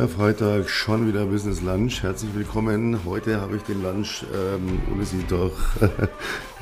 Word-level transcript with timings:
Wieder 0.00 0.08
Freitag, 0.08 0.70
schon 0.70 1.06
wieder 1.06 1.26
Business 1.26 1.60
Lunch. 1.60 2.02
Herzlich 2.02 2.34
willkommen. 2.34 3.04
Heute 3.04 3.38
habe 3.38 3.56
ich 3.56 3.62
den 3.64 3.82
Lunch 3.82 4.24
ähm, 4.34 4.80
ohne 4.90 5.04
Sie 5.04 5.22
doch 5.28 5.52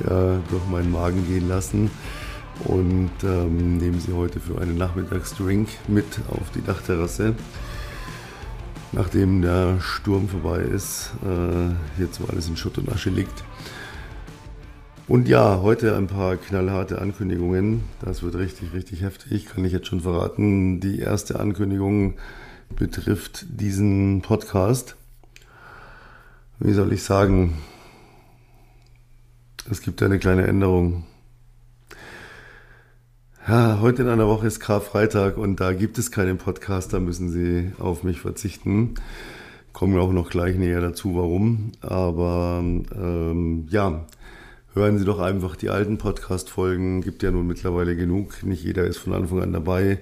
ja, 0.05 0.41
durch 0.49 0.67
meinen 0.69 0.91
Magen 0.91 1.25
gehen 1.25 1.47
lassen 1.47 1.89
und 2.65 3.09
ähm, 3.23 3.77
nehmen 3.77 4.01
Sie 4.01 4.11
heute 4.11 4.41
für 4.41 4.59
einen 4.59 4.77
Nachmittagsdrink 4.77 5.69
mit 5.87 6.03
auf 6.27 6.51
die 6.53 6.61
Dachterrasse. 6.61 7.33
Nachdem 8.91 9.41
der 9.41 9.79
Sturm 9.79 10.27
vorbei 10.27 10.59
ist, 10.59 11.13
äh, 11.23 11.73
hierzu 11.95 12.27
alles 12.29 12.49
in 12.49 12.57
Schutt 12.57 12.77
und 12.77 12.91
Asche 12.91 13.09
liegt. 13.09 13.45
Und 15.07 15.29
ja, 15.29 15.61
heute 15.61 15.95
ein 15.95 16.07
paar 16.07 16.35
knallharte 16.35 16.99
Ankündigungen. 16.99 17.85
Das 18.01 18.21
wird 18.21 18.35
richtig, 18.35 18.73
richtig 18.73 19.01
heftig, 19.01 19.45
kann 19.45 19.63
ich 19.63 19.71
jetzt 19.71 19.87
schon 19.87 20.01
verraten. 20.01 20.81
Die 20.81 20.99
erste 20.99 21.39
Ankündigung 21.39 22.15
betrifft 22.75 23.45
diesen 23.49 24.21
Podcast. 24.21 24.95
Wie 26.59 26.73
soll 26.73 26.93
ich 26.93 27.03
sagen? 27.03 27.57
Es 29.69 29.81
gibt 29.81 30.01
eine 30.01 30.19
kleine 30.19 30.47
Änderung. 30.47 31.03
Ja, 33.47 33.79
heute 33.81 34.03
in 34.03 34.09
einer 34.09 34.27
Woche 34.27 34.47
ist 34.47 34.59
Karfreitag 34.59 35.37
und 35.37 35.59
da 35.59 35.73
gibt 35.73 35.97
es 35.97 36.11
keinen 36.11 36.37
Podcast, 36.37 36.93
da 36.93 36.99
müssen 36.99 37.29
Sie 37.29 37.71
auf 37.79 38.03
mich 38.03 38.21
verzichten. 38.21 38.95
Kommen 39.73 39.93
wir 39.93 40.01
auch 40.01 40.11
noch 40.11 40.29
gleich 40.29 40.55
näher 40.55 40.81
dazu, 40.81 41.15
warum. 41.15 41.71
Aber 41.81 42.61
ähm, 42.61 43.67
ja, 43.69 44.05
hören 44.73 44.97
Sie 44.97 45.05
doch 45.05 45.19
einfach 45.19 45.55
die 45.55 45.69
alten 45.69 45.97
Podcast-Folgen. 45.97 47.01
Gibt 47.01 47.23
ja 47.23 47.31
nun 47.31 47.47
mittlerweile 47.47 47.95
genug. 47.95 48.43
Nicht 48.43 48.63
jeder 48.63 48.85
ist 48.85 48.97
von 48.97 49.13
Anfang 49.13 49.41
an 49.41 49.53
dabei. 49.53 49.99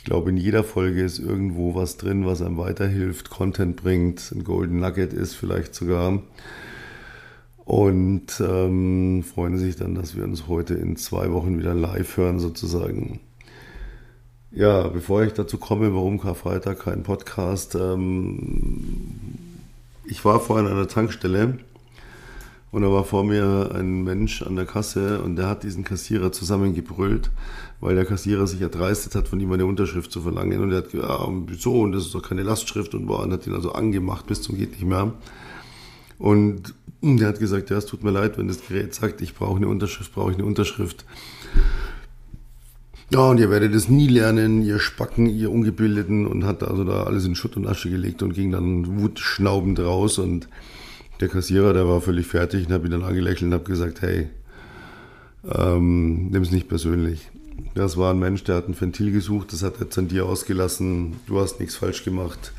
Ich 0.00 0.04
glaube, 0.04 0.30
in 0.30 0.38
jeder 0.38 0.64
Folge 0.64 1.02
ist 1.02 1.18
irgendwo 1.18 1.74
was 1.74 1.98
drin, 1.98 2.24
was 2.24 2.40
einem 2.40 2.56
weiterhilft, 2.56 3.28
Content 3.28 3.76
bringt, 3.76 4.32
ein 4.32 4.44
Golden 4.44 4.80
Nugget 4.80 5.12
ist 5.12 5.34
vielleicht 5.34 5.74
sogar. 5.74 6.22
Und 7.66 8.40
ähm, 8.40 9.22
freuen 9.22 9.58
sich 9.58 9.76
dann, 9.76 9.94
dass 9.94 10.16
wir 10.16 10.24
uns 10.24 10.48
heute 10.48 10.72
in 10.72 10.96
zwei 10.96 11.30
Wochen 11.32 11.58
wieder 11.58 11.74
live 11.74 12.16
hören 12.16 12.38
sozusagen. 12.40 13.20
Ja, 14.50 14.88
bevor 14.88 15.22
ich 15.22 15.34
dazu 15.34 15.58
komme, 15.58 15.94
warum 15.94 16.18
Karfreitag 16.18 16.78
kein 16.78 17.02
Podcast. 17.02 17.74
Ähm, 17.74 19.02
ich 20.06 20.24
war 20.24 20.40
vorhin 20.40 20.66
an 20.66 20.72
einer 20.72 20.88
Tankstelle 20.88 21.58
und 22.72 22.82
da 22.82 22.90
war 22.90 23.04
vor 23.04 23.24
mir 23.24 23.72
ein 23.74 24.04
Mensch 24.04 24.42
an 24.42 24.54
der 24.54 24.64
Kasse 24.64 25.22
und 25.22 25.36
der 25.36 25.48
hat 25.48 25.64
diesen 25.64 25.82
Kassierer 25.82 26.30
zusammengebrüllt, 26.30 27.30
weil 27.80 27.96
der 27.96 28.04
Kassierer 28.04 28.46
sich 28.46 28.60
erdreistet 28.60 29.16
hat, 29.16 29.26
von 29.26 29.40
ihm 29.40 29.50
eine 29.50 29.66
Unterschrift 29.66 30.12
zu 30.12 30.22
verlangen. 30.22 30.60
Und 30.60 30.70
er 30.70 30.78
hat 30.78 30.92
gesagt, 30.92 31.08
ja, 31.08 31.28
wieso? 31.46 31.80
Und 31.80 31.92
das 31.92 32.06
ist 32.06 32.14
doch 32.14 32.22
keine 32.22 32.44
Lastschrift 32.44 32.94
und, 32.94 33.06
boah, 33.06 33.24
und 33.24 33.32
hat 33.32 33.46
ihn 33.46 33.54
also 33.54 33.72
angemacht 33.72 34.26
bis 34.26 34.42
zum 34.42 34.56
geht 34.56 34.70
nicht 34.72 34.84
mehr. 34.84 35.12
Und 36.18 36.74
der 37.02 37.28
hat 37.28 37.40
gesagt, 37.40 37.70
ja, 37.70 37.78
es 37.78 37.86
tut 37.86 38.04
mir 38.04 38.10
leid, 38.10 38.38
wenn 38.38 38.46
das 38.46 38.64
Gerät 38.66 38.94
sagt, 38.94 39.20
ich 39.20 39.34
brauche 39.34 39.56
eine 39.56 39.66
Unterschrift, 39.68 40.14
brauche 40.14 40.30
ich 40.30 40.36
eine 40.36 40.46
Unterschrift. 40.46 41.04
Ja, 43.10 43.30
und 43.30 43.40
ihr 43.40 43.50
werdet 43.50 43.74
es 43.74 43.88
nie 43.88 44.06
lernen, 44.06 44.62
ihr 44.62 44.78
Spacken, 44.78 45.26
ihr 45.26 45.50
Ungebildeten, 45.50 46.28
und 46.28 46.44
hat 46.44 46.62
also 46.62 46.84
da 46.84 47.02
alles 47.02 47.24
in 47.24 47.34
Schutt 47.34 47.56
und 47.56 47.66
Asche 47.66 47.90
gelegt 47.90 48.22
und 48.22 48.34
ging 48.34 48.52
dann 48.52 49.00
wutschnaubend 49.00 49.80
raus 49.80 50.18
und 50.18 50.46
der 51.20 51.28
Kassierer, 51.28 51.72
der 51.72 51.86
war 51.86 52.00
völlig 52.00 52.26
fertig 52.26 52.66
und 52.66 52.72
habe 52.72 52.86
ihn 52.86 52.92
dann 52.92 53.04
angelächelt 53.04 53.42
und 53.48 53.54
habe 53.54 53.64
gesagt, 53.64 54.02
hey, 54.02 54.28
ähm, 55.44 56.28
nimm 56.30 56.42
es 56.42 56.50
nicht 56.50 56.68
persönlich. 56.68 57.30
Das 57.74 57.96
war 57.96 58.12
ein 58.12 58.18
Mensch, 58.18 58.44
der 58.44 58.56
hat 58.56 58.68
ein 58.68 58.80
Ventil 58.80 59.12
gesucht, 59.12 59.52
das 59.52 59.62
hat 59.62 59.80
jetzt 59.80 59.98
an 59.98 60.08
dir 60.08 60.26
ausgelassen, 60.26 61.16
du 61.26 61.40
hast 61.40 61.60
nichts 61.60 61.76
falsch 61.76 62.04
gemacht. 62.04 62.52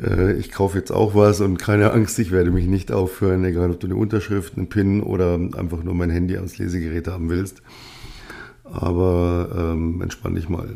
Äh, 0.00 0.34
ich 0.34 0.50
kaufe 0.52 0.78
jetzt 0.78 0.92
auch 0.92 1.14
was 1.14 1.40
und 1.40 1.58
keine 1.58 1.92
Angst, 1.92 2.18
ich 2.18 2.30
werde 2.30 2.50
mich 2.50 2.66
nicht 2.66 2.92
aufhören, 2.92 3.44
egal 3.44 3.70
ob 3.70 3.80
du 3.80 3.86
eine 3.86 3.96
Unterschrift, 3.96 4.56
einen 4.56 4.68
PIN 4.68 5.02
oder 5.02 5.34
einfach 5.34 5.82
nur 5.82 5.94
mein 5.94 6.10
Handy 6.10 6.36
ans 6.36 6.58
Lesegerät 6.58 7.08
haben 7.08 7.28
willst. 7.28 7.62
Aber 8.64 9.48
ähm, 9.56 10.00
entspann 10.02 10.34
dich 10.34 10.48
mal. 10.48 10.68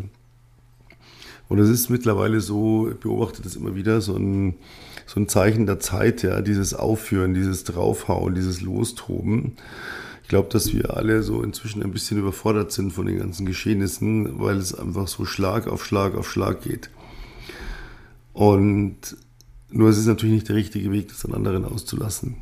Und 1.50 1.59
es 1.59 1.69
ist 1.69 1.91
mittlerweile 1.91 2.41
so, 2.41 2.88
ich 2.88 2.97
beobachte 2.97 3.43
das 3.43 3.56
immer 3.56 3.75
wieder, 3.75 4.00
so 4.00 4.16
ein 4.16 4.55
so 5.11 5.19
ein 5.19 5.28
Zeichen 5.28 5.66
der 5.66 5.81
Zeit, 5.81 6.22
ja, 6.22 6.41
dieses 6.41 6.72
Aufführen, 6.72 7.34
dieses 7.34 7.65
Draufhauen, 7.65 8.37
dieses 8.37 8.61
Lostoben. 8.61 9.55
Ich 10.22 10.28
glaube, 10.28 10.49
dass 10.49 10.72
wir 10.72 10.97
alle 10.97 11.25
so 11.25 11.43
inzwischen 11.43 11.83
ein 11.83 11.91
bisschen 11.91 12.19
überfordert 12.19 12.71
sind 12.71 12.93
von 12.93 13.06
den 13.06 13.19
ganzen 13.19 13.44
Geschehnissen, 13.44 14.38
weil 14.38 14.56
es 14.59 14.72
einfach 14.72 15.09
so 15.09 15.25
Schlag 15.25 15.66
auf 15.66 15.84
Schlag 15.84 16.15
auf 16.15 16.31
Schlag 16.31 16.62
geht. 16.62 16.91
Und 18.32 19.17
nur 19.71 19.88
es 19.88 19.99
ist 19.99 20.06
natürlich 20.06 20.34
nicht 20.34 20.49
der 20.49 20.55
richtige 20.55 20.93
Weg, 20.93 21.09
das 21.09 21.25
an 21.25 21.34
anderen 21.34 21.65
auszulassen. 21.65 22.37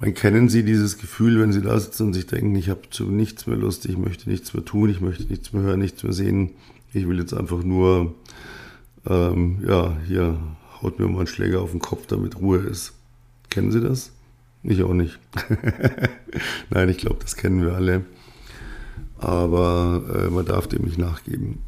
Man 0.00 0.14
kennen 0.14 0.48
Sie 0.48 0.64
dieses 0.64 0.96
Gefühl, 0.96 1.38
wenn 1.38 1.52
Sie 1.52 1.60
da 1.60 1.78
sitzen 1.78 2.06
und 2.06 2.14
sich 2.14 2.26
denken, 2.26 2.56
ich 2.56 2.70
habe 2.70 2.88
zu 2.88 3.04
nichts 3.04 3.46
mehr 3.46 3.58
Lust, 3.58 3.84
ich 3.84 3.98
möchte 3.98 4.30
nichts 4.30 4.54
mehr 4.54 4.64
tun, 4.64 4.88
ich 4.88 5.02
möchte 5.02 5.24
nichts 5.24 5.52
mehr 5.52 5.62
hören, 5.62 5.80
nichts 5.80 6.02
mehr 6.02 6.14
sehen, 6.14 6.52
ich 6.94 7.08
will 7.08 7.18
jetzt 7.18 7.34
einfach 7.34 7.62
nur 7.62 8.14
ähm, 9.06 9.62
ja, 9.66 9.96
hier 10.06 10.38
haut 10.82 10.98
mir 10.98 11.06
mal 11.06 11.18
einen 11.18 11.26
Schläger 11.26 11.60
auf 11.60 11.72
den 11.72 11.80
Kopf, 11.80 12.06
damit 12.06 12.40
Ruhe 12.40 12.58
ist. 12.58 12.92
Kennen 13.50 13.70
Sie 13.70 13.80
das? 13.80 14.12
Ich 14.62 14.82
auch 14.82 14.94
nicht. 14.94 15.18
Nein, 16.70 16.88
ich 16.88 16.98
glaube, 16.98 17.18
das 17.20 17.36
kennen 17.36 17.62
wir 17.62 17.74
alle. 17.74 18.04
Aber 19.18 20.02
äh, 20.14 20.30
man 20.30 20.46
darf 20.46 20.66
dem 20.66 20.84
nicht 20.84 20.98
nachgeben. 20.98 21.58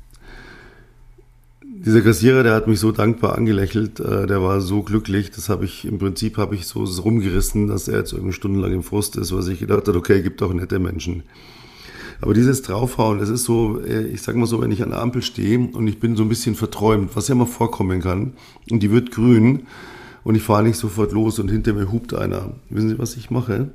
Dieser 1.62 2.00
Kassierer, 2.00 2.42
der 2.42 2.54
hat 2.54 2.66
mich 2.66 2.80
so 2.80 2.90
dankbar 2.90 3.36
angelächelt, 3.36 4.00
äh, 4.00 4.26
der 4.26 4.42
war 4.42 4.60
so 4.60 4.82
glücklich, 4.82 5.30
das 5.30 5.48
habe 5.48 5.66
ich, 5.66 5.84
im 5.84 5.98
Prinzip 5.98 6.38
habe 6.38 6.54
ich 6.54 6.66
so 6.66 6.84
rumgerissen, 6.84 7.68
dass 7.68 7.86
er 7.86 7.98
jetzt 7.98 8.12
irgendwie 8.12 8.32
stundenlang 8.32 8.72
im 8.72 8.82
Frust 8.82 9.16
ist, 9.16 9.32
was 9.32 9.46
ich 9.48 9.60
gedacht 9.60 9.86
habe, 9.86 9.98
okay, 9.98 10.22
gibt 10.22 10.42
auch 10.42 10.52
nette 10.52 10.78
Menschen. 10.78 11.22
Aber 12.20 12.34
dieses 12.34 12.62
Draufhauen, 12.62 13.18
das 13.18 13.28
ist 13.28 13.44
so, 13.44 13.80
äh, 13.80 14.06
ich 14.06 14.22
sag 14.22 14.36
mal 14.36 14.46
so, 14.46 14.60
wenn 14.60 14.70
ich 14.70 14.82
an 14.82 14.90
der 14.90 15.00
Ampel 15.00 15.22
stehe 15.22 15.58
und 15.58 15.86
ich 15.86 16.00
bin 16.00 16.16
so 16.16 16.22
ein 16.22 16.28
bisschen 16.28 16.54
verträumt, 16.54 17.14
was 17.14 17.28
ja 17.28 17.34
mal 17.34 17.46
vorkommen 17.46 18.00
kann, 18.00 18.34
und 18.70 18.82
die 18.82 18.90
wird 18.90 19.10
grün 19.10 19.66
und 20.24 20.34
ich 20.34 20.42
fahre 20.42 20.62
nicht 20.62 20.76
sofort 20.76 21.12
los 21.12 21.38
und 21.38 21.50
hinter 21.50 21.72
mir 21.72 21.92
hupt 21.92 22.14
einer. 22.14 22.54
Wissen 22.70 22.88
Sie, 22.88 22.98
was 22.98 23.16
ich 23.16 23.30
mache? 23.30 23.70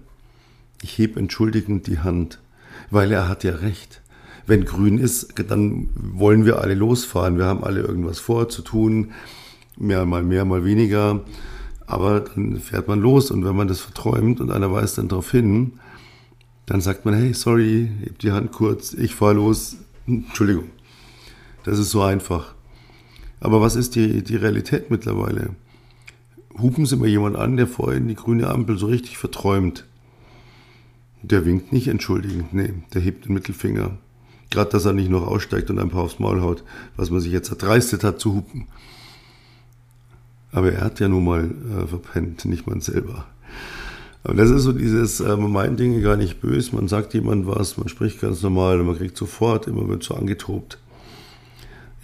Ich 0.82 0.98
heb 0.98 1.18
entschuldigend 1.18 1.88
die 1.88 2.00
Hand, 2.00 2.40
weil 2.90 3.12
er 3.12 3.30
hat 3.30 3.44
ja 3.44 3.54
recht. 3.54 4.02
Wenn 4.48 4.66
grün 4.66 4.98
ist, 4.98 5.36
dann 5.50 5.90
wollen 5.96 6.46
wir 6.46 6.60
alle 6.60 6.74
losfahren. 6.74 7.38
Wir 7.38 7.46
haben 7.46 7.64
alle 7.64 7.82
irgendwas 7.82 8.20
vor 8.20 8.50
zu 8.50 8.64
tun, 8.64 9.12
mehr 9.78 10.06
mal 10.06 10.24
mehr, 10.24 10.46
mal 10.46 10.66
weniger. 10.66 11.22
Aber 11.86 12.22
dann 12.22 12.58
fährt 12.60 12.88
man 12.88 13.00
los 13.00 13.32
und 13.32 13.46
wenn 13.46 13.56
man 13.56 13.68
das 13.68 13.80
verträumt 13.80 14.42
und 14.42 14.52
einer 14.52 14.72
weist 14.72 14.98
dann 14.98 15.10
darauf 15.10 15.30
hin, 15.30 15.74
dann 16.66 16.82
sagt 16.82 17.06
man, 17.06 17.14
hey, 17.14 17.34
sorry, 17.34 17.90
heb 18.04 18.20
die 18.20 18.32
Hand 18.32 18.52
kurz, 18.52 18.94
ich 18.94 19.16
fahre 19.16 19.34
los. 19.34 19.78
Entschuldigung. 20.08 20.70
Das 21.64 21.78
ist 21.78 21.92
so 21.92 22.02
einfach. 22.02 22.54
Aber 23.40 23.62
was 23.62 23.76
ist 23.76 23.96
die, 23.96 24.24
die 24.24 24.36
Realität 24.36 24.92
mittlerweile? 24.92 25.56
Hupen 26.58 26.86
Sie 26.86 26.96
mal 26.96 27.08
jemand 27.08 27.36
an, 27.36 27.58
der 27.58 27.68
vorhin 27.68 28.08
die 28.08 28.16
grüne 28.16 28.48
Ampel 28.50 28.78
so 28.78 28.88
richtig 28.88 29.18
verträumt. 29.18 29.86
Der 31.24 31.46
winkt 31.46 31.72
nicht 31.72 31.88
entschuldigend, 31.88 32.54
nee, 32.54 32.74
der 32.94 33.02
hebt 33.02 33.26
den 33.26 33.34
Mittelfinger. 33.34 33.98
Gerade, 34.50 34.72
dass 34.72 34.86
er 34.86 34.94
nicht 34.94 35.10
noch 35.10 35.26
aussteigt 35.26 35.70
und 35.70 35.80
ein 35.80 35.90
paar 35.90 36.04
aufs 36.04 36.20
Maul 36.20 36.42
haut, 36.42 36.64
was 36.98 37.10
man 37.10 37.22
sich 37.22 37.32
jetzt 37.32 37.50
erdreistet 37.50 38.04
hat 38.04 38.20
zu 38.20 38.34
hupen. 38.34 38.68
Aber 40.52 40.74
er 40.74 40.82
hat 40.82 41.00
ja 41.00 41.08
nun 41.08 41.24
mal 41.24 41.46
äh, 41.46 41.88
verpennt, 41.88 42.46
nicht 42.46 42.68
man 42.68 42.82
selber. 42.82 43.26
Aber 44.24 44.36
das 44.36 44.50
ist 44.52 44.64
so 44.64 44.72
dieses, 44.72 45.20
äh, 45.20 45.36
man 45.36 45.52
meint 45.52 45.80
Dinge 45.80 46.02
gar 46.02 46.16
nicht 46.16 46.42
böse, 46.42 46.76
man 46.76 46.88
sagt 46.88 47.14
jemand 47.14 47.48
was, 47.48 47.78
man 47.78 47.90
spricht 47.90 48.22
ganz 48.22 48.42
normal 48.44 48.80
und 48.80 48.88
man 48.88 48.98
kriegt 48.98 49.18
sofort, 49.18 49.68
immer 49.68 49.88
wird 49.88 50.04
so 50.04 50.14
angetobt. 50.14 50.78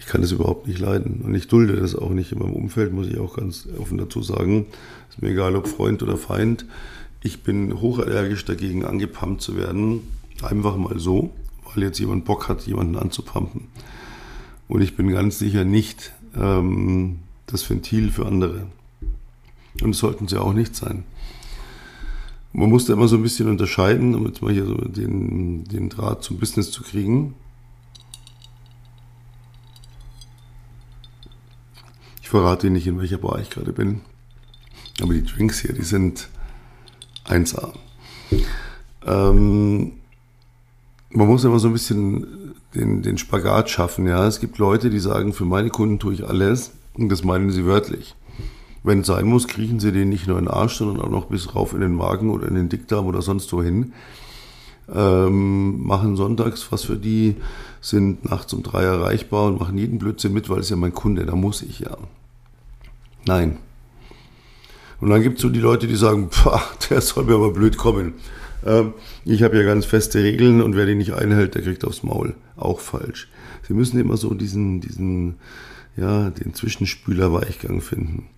Ich 0.00 0.06
kann 0.06 0.22
das 0.22 0.32
überhaupt 0.32 0.66
nicht 0.66 0.78
leiden 0.78 1.20
und 1.24 1.34
ich 1.34 1.48
dulde 1.48 1.76
das 1.76 1.94
auch 1.94 2.10
nicht 2.10 2.32
in 2.32 2.38
meinem 2.38 2.54
Umfeld, 2.54 2.92
muss 2.92 3.06
ich 3.06 3.18
auch 3.18 3.36
ganz 3.36 3.68
offen 3.78 3.98
dazu 3.98 4.22
sagen. 4.22 4.66
Ist 5.10 5.22
mir 5.22 5.30
egal, 5.30 5.54
ob 5.54 5.68
Freund 5.68 6.02
oder 6.02 6.16
Feind. 6.16 6.64
Ich 7.22 7.42
bin 7.42 7.80
hochallergisch 7.80 8.44
dagegen, 8.44 8.84
angepumpt 8.84 9.42
zu 9.42 9.56
werden. 9.56 10.00
Einfach 10.42 10.76
mal 10.76 10.98
so, 10.98 11.32
weil 11.64 11.84
jetzt 11.84 11.98
jemand 11.98 12.24
Bock 12.24 12.48
hat, 12.48 12.62
jemanden 12.62 12.96
anzupumpen. 12.96 13.62
Und 14.68 14.82
ich 14.82 14.96
bin 14.96 15.08
ganz 15.10 15.38
sicher 15.38 15.64
nicht 15.64 16.12
ähm, 16.36 17.18
das 17.46 17.68
Ventil 17.68 18.10
für 18.10 18.26
andere. 18.26 18.66
Und 19.82 19.90
es 19.90 19.98
sollten 19.98 20.28
sie 20.28 20.40
auch 20.40 20.52
nicht 20.52 20.76
sein. 20.76 21.04
Man 22.52 22.70
musste 22.70 22.92
immer 22.92 23.08
so 23.08 23.16
ein 23.16 23.22
bisschen 23.22 23.48
unterscheiden, 23.48 24.14
um 24.14 24.26
jetzt 24.26 24.42
mal 24.42 24.52
hier 24.52 24.64
so 24.64 24.74
den, 24.74 25.64
den 25.64 25.88
Draht 25.88 26.22
zum 26.22 26.38
Business 26.38 26.70
zu 26.70 26.82
kriegen. 26.82 27.34
Ich 32.22 32.28
verrate 32.28 32.66
Ihnen 32.66 32.74
nicht, 32.74 32.86
in 32.86 32.98
welcher 32.98 33.18
Bar 33.18 33.38
ich 33.40 33.50
gerade 33.50 33.72
bin. 33.72 34.00
Aber 35.00 35.12
die 35.12 35.24
Drinks 35.24 35.60
hier, 35.60 35.72
die 35.72 35.82
sind 35.82 36.28
1A. 37.26 37.72
Ähm, 39.06 39.92
man 41.10 41.26
muss 41.26 41.44
immer 41.44 41.58
so 41.58 41.68
ein 41.68 41.72
bisschen 41.72 42.54
den, 42.74 43.02
den 43.02 43.18
Spagat 43.18 43.70
schaffen. 43.70 44.06
Ja, 44.06 44.26
es 44.26 44.40
gibt 44.40 44.58
Leute, 44.58 44.90
die 44.90 44.98
sagen, 44.98 45.32
für 45.32 45.44
meine 45.44 45.70
Kunden 45.70 45.98
tue 45.98 46.14
ich 46.14 46.26
alles. 46.26 46.72
Und 46.94 47.10
das 47.10 47.24
meinen 47.24 47.50
sie 47.50 47.64
wörtlich. 47.64 48.14
Wenn 48.82 49.00
es 49.00 49.06
sein 49.06 49.26
muss, 49.26 49.48
kriechen 49.48 49.80
sie 49.80 49.92
den 49.92 50.08
nicht 50.08 50.26
nur 50.26 50.38
in 50.38 50.44
den 50.44 50.54
Arsch, 50.54 50.76
sondern 50.76 51.04
auch 51.04 51.10
noch 51.10 51.26
bis 51.26 51.54
rauf 51.54 51.74
in 51.74 51.80
den 51.80 51.94
Magen 51.94 52.30
oder 52.30 52.48
in 52.48 52.54
den 52.54 52.68
Dickdarm 52.68 53.06
oder 53.06 53.22
sonst 53.22 53.52
wohin. 53.52 53.92
Ähm, 54.94 55.86
machen 55.86 56.16
sonntags 56.16 56.72
was 56.72 56.84
für 56.84 56.96
die, 56.96 57.36
sind 57.80 58.24
nachts 58.24 58.54
um 58.54 58.62
drei 58.62 58.84
erreichbar 58.84 59.46
und 59.46 59.60
machen 59.60 59.76
jeden 59.76 59.98
Blödsinn 59.98 60.32
mit, 60.32 60.48
weil 60.48 60.60
es 60.60 60.70
ja 60.70 60.76
mein 60.76 60.94
Kunde, 60.94 61.26
da 61.26 61.34
muss 61.34 61.62
ich 61.62 61.80
ja. 61.80 61.96
Nein. 63.26 63.58
Und 65.00 65.10
dann 65.10 65.22
gibt 65.22 65.36
es 65.36 65.42
so 65.42 65.50
die 65.50 65.60
Leute, 65.60 65.86
die 65.86 65.96
sagen, 65.96 66.28
pah, 66.30 66.62
der 66.90 67.00
soll 67.00 67.24
mir 67.24 67.34
aber 67.34 67.52
blöd 67.52 67.76
kommen. 67.76 68.14
Ähm, 68.64 68.94
ich 69.24 69.42
habe 69.42 69.56
ja 69.58 69.62
ganz 69.62 69.84
feste 69.84 70.22
Regeln 70.22 70.62
und 70.62 70.74
wer 70.74 70.86
die 70.86 70.94
nicht 70.94 71.12
einhält, 71.12 71.54
der 71.54 71.62
kriegt 71.62 71.84
aufs 71.84 72.02
Maul. 72.02 72.34
Auch 72.56 72.80
falsch. 72.80 73.28
Sie 73.66 73.74
müssen 73.74 74.00
immer 74.00 74.16
so 74.16 74.34
diesen, 74.34 74.80
diesen, 74.80 75.36
ja, 75.96 76.30
den 76.30 76.54
Zwischenspüler-Weichgang 76.54 77.80
finden. 77.80 78.28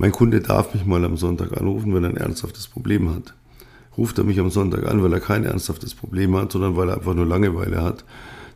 Mein 0.00 0.12
Kunde 0.12 0.40
darf 0.40 0.74
mich 0.74 0.86
mal 0.86 1.04
am 1.04 1.16
Sonntag 1.16 1.60
anrufen, 1.60 1.92
wenn 1.92 2.04
er 2.04 2.10
ein 2.10 2.16
ernsthaftes 2.16 2.68
Problem 2.68 3.12
hat. 3.12 3.34
Ruft 3.96 4.16
er 4.16 4.22
mich 4.22 4.38
am 4.38 4.48
Sonntag 4.48 4.86
an, 4.86 5.02
weil 5.02 5.12
er 5.12 5.18
kein 5.18 5.44
ernsthaftes 5.44 5.96
Problem 5.96 6.36
hat, 6.36 6.52
sondern 6.52 6.76
weil 6.76 6.88
er 6.88 6.98
einfach 6.98 7.14
nur 7.14 7.26
Langeweile 7.26 7.82
hat, 7.82 8.04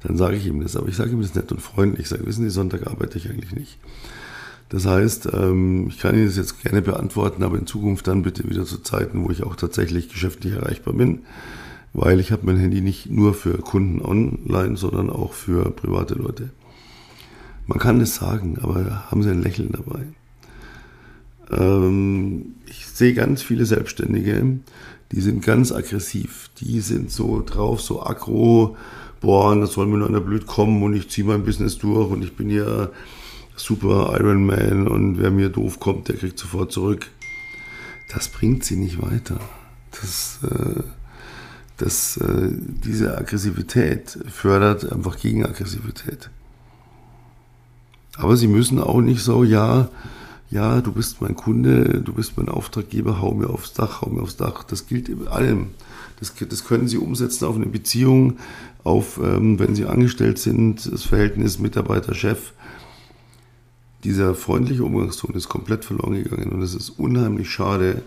dann 0.04 0.16
sage 0.16 0.36
ich 0.36 0.46
ihm 0.46 0.60
das. 0.60 0.76
Aber 0.76 0.86
ich 0.86 0.94
sage 0.94 1.10
ihm 1.10 1.20
das 1.20 1.34
nett 1.34 1.50
und 1.50 1.60
freundlich. 1.60 2.02
Ich 2.02 2.08
sage, 2.10 2.24
wissen 2.26 2.44
Sie, 2.44 2.50
Sonntag 2.50 2.86
arbeite 2.86 3.18
ich 3.18 3.28
eigentlich 3.28 3.56
nicht. 3.56 3.76
Das 4.68 4.86
heißt, 4.86 5.30
ähm, 5.32 5.88
ich 5.88 5.98
kann 5.98 6.14
Ihnen 6.14 6.26
das 6.26 6.36
jetzt 6.36 6.62
gerne 6.62 6.80
beantworten, 6.80 7.42
aber 7.42 7.58
in 7.58 7.66
Zukunft 7.66 8.06
dann 8.06 8.22
bitte 8.22 8.48
wieder 8.48 8.64
zu 8.64 8.78
Zeiten, 8.78 9.24
wo 9.24 9.30
ich 9.30 9.42
auch 9.42 9.56
tatsächlich 9.56 10.10
geschäftlich 10.10 10.52
erreichbar 10.52 10.94
bin, 10.94 11.22
weil 11.92 12.20
ich 12.20 12.30
habe 12.30 12.46
mein 12.46 12.56
Handy 12.56 12.82
nicht 12.82 13.10
nur 13.10 13.34
für 13.34 13.58
Kunden 13.58 14.00
online, 14.00 14.76
sondern 14.76 15.10
auch 15.10 15.32
für 15.32 15.72
private 15.72 16.14
Leute. 16.14 16.50
Man 17.66 17.80
kann 17.80 18.00
es 18.00 18.14
sagen, 18.14 18.60
aber 18.62 19.10
haben 19.10 19.24
Sie 19.24 19.30
ein 19.30 19.42
Lächeln 19.42 19.72
dabei. 19.72 20.06
Ähm, 21.50 22.54
ich 22.66 22.86
sehe 22.86 23.14
ganz 23.14 23.42
viele 23.42 23.66
Selbstständige, 23.66 24.60
die 25.12 25.20
sind 25.20 25.44
ganz 25.44 25.72
aggressiv. 25.72 26.50
Die 26.58 26.80
sind 26.80 27.10
so 27.10 27.42
drauf, 27.44 27.80
so 27.80 28.02
aggro. 28.02 28.76
Boah, 29.20 29.54
das 29.56 29.72
soll 29.72 29.86
mir 29.86 29.98
nur 29.98 30.08
einer 30.08 30.20
blöd 30.20 30.46
kommen 30.46 30.82
und 30.82 30.94
ich 30.94 31.08
ziehe 31.10 31.26
mein 31.26 31.44
Business 31.44 31.78
durch 31.78 32.10
und 32.10 32.24
ich 32.24 32.34
bin 32.34 32.50
ja 32.50 32.88
super 33.56 34.16
Iron 34.18 34.44
Man 34.44 34.88
und 34.88 35.18
wer 35.18 35.30
mir 35.30 35.48
doof 35.48 35.78
kommt, 35.78 36.08
der 36.08 36.16
kriegt 36.16 36.38
sofort 36.38 36.72
zurück. 36.72 37.06
Das 38.12 38.28
bringt 38.28 38.64
sie 38.64 38.76
nicht 38.76 39.00
weiter. 39.00 39.38
Das, 39.92 40.40
äh, 40.42 40.82
das, 41.76 42.16
äh, 42.16 42.48
diese 42.50 43.16
Aggressivität 43.16 44.18
fördert 44.28 44.90
einfach 44.90 45.18
Gegenaggressivität. 45.18 46.30
Aber 48.16 48.36
sie 48.36 48.48
müssen 48.48 48.78
auch 48.78 49.00
nicht 49.00 49.22
so, 49.22 49.44
ja, 49.44 49.88
ja, 50.52 50.82
du 50.82 50.93
bist 50.93 51.22
mein 51.22 51.34
Kunde, 51.34 52.02
du 52.04 52.12
bist 52.12 52.37
mein 52.37 52.50
Auftraggeber, 52.50 53.22
hau 53.22 53.32
mir 53.32 53.49
aufs 53.49 53.72
Dach, 53.72 54.02
hau 54.02 54.10
mir 54.10 54.22
aufs 54.22 54.37
Dach. 54.37 54.64
Das 54.64 54.87
gilt 54.87 55.08
in 55.08 55.26
allem. 55.26 55.69
Das, 56.20 56.34
das 56.49 56.64
können 56.64 56.88
Sie 56.88 56.99
umsetzen 56.99 57.46
auf 57.46 57.56
eine 57.56 57.66
Beziehung, 57.66 58.37
auf, 58.84 59.19
ähm, 59.19 59.58
wenn 59.58 59.75
Sie 59.75 59.87
angestellt 59.87 60.38
sind, 60.38 60.93
das 60.93 61.04
Verhältnis 61.04 61.58
Mitarbeiter-Chef 61.58 62.52
dieser 64.04 64.34
freundliche 64.34 64.84
Umgangston 64.84 65.34
ist 65.34 65.49
komplett 65.49 65.84
verloren 65.84 66.22
gegangen 66.22 66.50
und 66.50 66.60
es 66.60 66.75
ist 66.75 66.90
unheimlich 66.90 67.50
schade, 67.50 68.02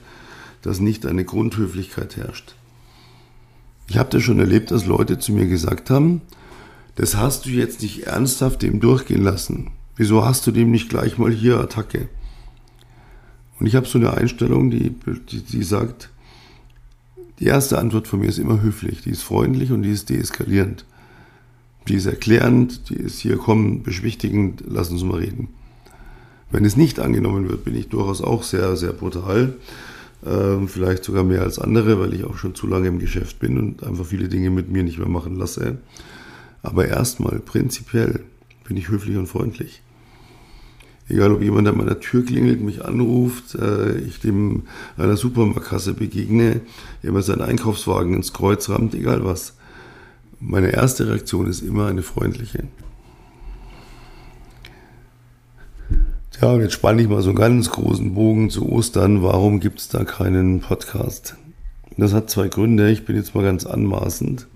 dass 0.62 0.80
nicht 0.80 1.06
eine 1.06 1.24
Grundhöflichkeit 1.24 2.18
herrscht. 2.18 2.56
Ich 3.88 3.98
habe 3.98 4.10
das 4.10 4.22
schon 4.22 4.40
erlebt, 4.40 4.72
dass 4.72 4.86
Leute 4.86 5.20
zu 5.20 5.32
mir 5.32 5.48
gesagt 5.48 5.90
haben, 5.90 6.22
das 6.96 7.16
hast 7.16 7.46
du 7.46 7.50
jetzt 7.50 7.82
nicht 7.82 8.08
ernsthaft 8.08 8.62
dem 8.62 8.82
durchgehen 8.82 9.24
lassen. 9.24 9.72
Wieso 9.96 10.26
hast 10.26 10.46
du 10.46 10.52
dem 10.52 10.70
nicht 10.70 10.90
gleich 10.90 11.18
mal 11.18 11.32
hier 11.32 11.60
Attacke? 11.60 12.10
Und 13.60 13.68
ich 13.68 13.76
habe 13.76 13.88
so 13.88 13.98
eine 13.98 14.14
Einstellung, 14.14 14.70
die, 14.70 14.94
die, 15.30 15.42
die 15.42 15.64
sagt, 15.64 16.10
die 17.40 17.46
erste 17.46 17.80
Antwort 17.80 18.08
von 18.08 18.20
mir 18.20 18.28
ist 18.28 18.40
immer 18.40 18.62
höflich, 18.62 19.02
die 19.02 19.12
ist 19.12 19.24
freundlich 19.24 19.72
und 19.72 19.84
die 19.84 19.92
ist 19.92 20.10
deeskalierend. 20.10 20.86
Die 21.88 21.96
ist 21.96 22.06
erklärend, 22.06 22.90
die 22.90 22.96
ist 22.96 23.20
hier, 23.20 23.38
komm, 23.38 23.84
beschwichtigend, 23.84 24.64
lass 24.68 24.90
uns 24.90 25.04
mal 25.04 25.20
reden. 25.20 25.50
Wenn 26.50 26.66
es 26.66 26.78
nicht 26.78 27.00
angenommen 27.00 27.50
wird, 27.50 27.64
bin 27.66 27.76
ich 27.76 27.90
durchaus 27.90 28.22
auch 28.22 28.44
sehr, 28.44 28.76
sehr 28.76 28.94
brutal. 28.94 29.56
Ähm, 30.26 30.68
vielleicht 30.68 31.04
sogar 31.04 31.24
mehr 31.24 31.42
als 31.42 31.60
andere, 31.60 32.00
weil 32.00 32.14
ich 32.14 32.24
auch 32.24 32.38
schon 32.38 32.56
zu 32.56 32.66
lange 32.68 32.88
im 32.88 33.00
Geschäft 33.00 33.40
bin 33.40 33.58
und 33.58 33.84
einfach 33.84 34.06
viele 34.06 34.30
Dinge 34.30 34.50
mit 34.50 34.72
mir 34.72 34.84
nicht 34.84 34.98
mehr 34.98 35.10
machen 35.10 35.36
lasse. 35.36 35.78
Aber 36.64 36.88
erstmal, 36.88 37.40
prinzipiell, 37.40 38.22
bin 38.68 38.78
ich 38.78 38.90
höflich 38.90 39.18
und 39.18 39.28
freundlich. 39.28 39.84
Egal, 41.08 41.32
ob 41.32 41.42
jemand 41.42 41.68
an 41.68 41.78
meiner 41.78 42.00
Tür 42.00 42.26
klingelt, 42.26 42.62
mich 42.62 42.84
anruft, 42.84 43.56
äh, 43.56 43.98
ich 44.00 44.20
dem 44.20 44.64
einer 44.98 45.18
Supermarktkasse 45.18 45.94
begegne, 45.94 46.62
jemand 47.04 47.26
seinen 47.26 47.42
Einkaufswagen 47.42 48.16
ins 48.16 48.34
Kreuz 48.34 48.70
rammt, 48.70 48.96
egal 48.96 49.24
was. 49.24 49.54
Meine 50.40 50.72
erste 50.72 51.08
Reaktion 51.08 51.48
ist 51.48 51.62
immer 51.62 51.88
eine 51.88 52.02
freundliche. 52.02 52.64
Ja, 56.42 56.52
und 56.52 56.62
jetzt 56.62 56.74
spanne 56.74 57.02
ich 57.02 57.08
mal 57.08 57.22
so 57.22 57.30
einen 57.30 57.38
ganz 57.38 57.70
großen 57.70 58.14
Bogen 58.14 58.50
zu 58.50 58.68
Ostern. 58.68 59.24
Warum 59.24 59.60
gibt 59.60 59.80
es 59.80 59.88
da 59.88 60.04
keinen 60.04 60.60
Podcast? 60.60 61.38
Das 61.98 62.14
hat 62.14 62.30
zwei 62.30 62.50
Gründe. 62.50 62.92
Ich 62.92 63.06
bin 63.06 63.16
jetzt 63.16 63.34
mal 63.36 63.44
ganz 63.44 63.66
anmaßend. 63.66 64.48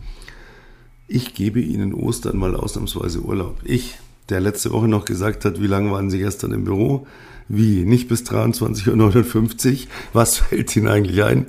Ich 1.07 1.33
gebe 1.33 1.61
Ihnen 1.61 1.93
Ostern 1.93 2.37
mal 2.37 2.55
ausnahmsweise 2.55 3.21
Urlaub. 3.21 3.57
Ich, 3.63 3.97
der 4.29 4.39
letzte 4.39 4.71
Woche 4.71 4.87
noch 4.87 5.05
gesagt 5.05 5.45
hat, 5.45 5.61
wie 5.61 5.67
lange 5.67 5.91
waren 5.91 6.09
Sie 6.09 6.19
gestern 6.19 6.51
im 6.51 6.63
Büro? 6.63 7.07
Wie? 7.47 7.85
Nicht 7.85 8.07
bis 8.07 8.23
23.59 8.23 9.71
Uhr? 9.71 9.87
Was 10.13 10.37
fällt 10.37 10.75
Ihnen 10.75 10.87
eigentlich 10.87 11.23
ein? 11.23 11.47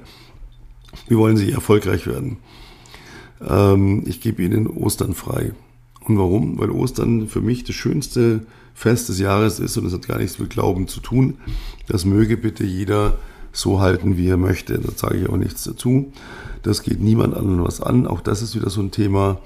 Wie 1.08 1.16
wollen 1.16 1.36
Sie 1.36 1.52
erfolgreich 1.52 2.06
werden? 2.06 2.38
Ähm, 3.46 4.02
ich 4.06 4.20
gebe 4.20 4.42
Ihnen 4.42 4.66
Ostern 4.66 5.14
frei. 5.14 5.52
Und 6.06 6.18
warum? 6.18 6.58
Weil 6.58 6.70
Ostern 6.70 7.28
für 7.28 7.40
mich 7.40 7.64
das 7.64 7.76
schönste 7.76 8.46
Fest 8.74 9.08
des 9.10 9.18
Jahres 9.18 9.60
ist 9.60 9.76
und 9.76 9.86
es 9.86 9.92
hat 9.92 10.08
gar 10.08 10.18
nichts 10.18 10.38
mit 10.38 10.50
Glauben 10.50 10.88
zu 10.88 11.00
tun. 11.00 11.36
Das 11.86 12.04
möge 12.04 12.36
bitte 12.36 12.64
jeder 12.64 13.18
so 13.52 13.80
halten, 13.80 14.16
wie 14.16 14.28
er 14.28 14.36
möchte. 14.36 14.78
Da 14.78 14.92
sage 14.96 15.18
ich 15.18 15.28
auch 15.28 15.36
nichts 15.36 15.64
dazu. 15.64 16.12
Das 16.62 16.82
geht 16.82 17.00
niemand 17.00 17.34
anderen 17.34 17.64
was 17.64 17.80
an. 17.80 18.06
Auch 18.06 18.20
das 18.20 18.42
ist 18.42 18.54
wieder 18.54 18.70
so 18.70 18.80
ein 18.80 18.90
Thema. 18.90 19.38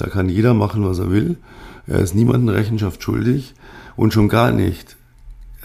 Da 0.00 0.08
kann 0.08 0.28
jeder 0.28 0.54
machen, 0.54 0.84
was 0.84 0.98
er 0.98 1.10
will. 1.10 1.36
Er 1.86 1.98
ist 1.98 2.14
niemandem 2.14 2.54
Rechenschaft 2.54 3.02
schuldig 3.02 3.54
und 3.96 4.12
schon 4.12 4.28
gar 4.28 4.50
nicht 4.50 4.96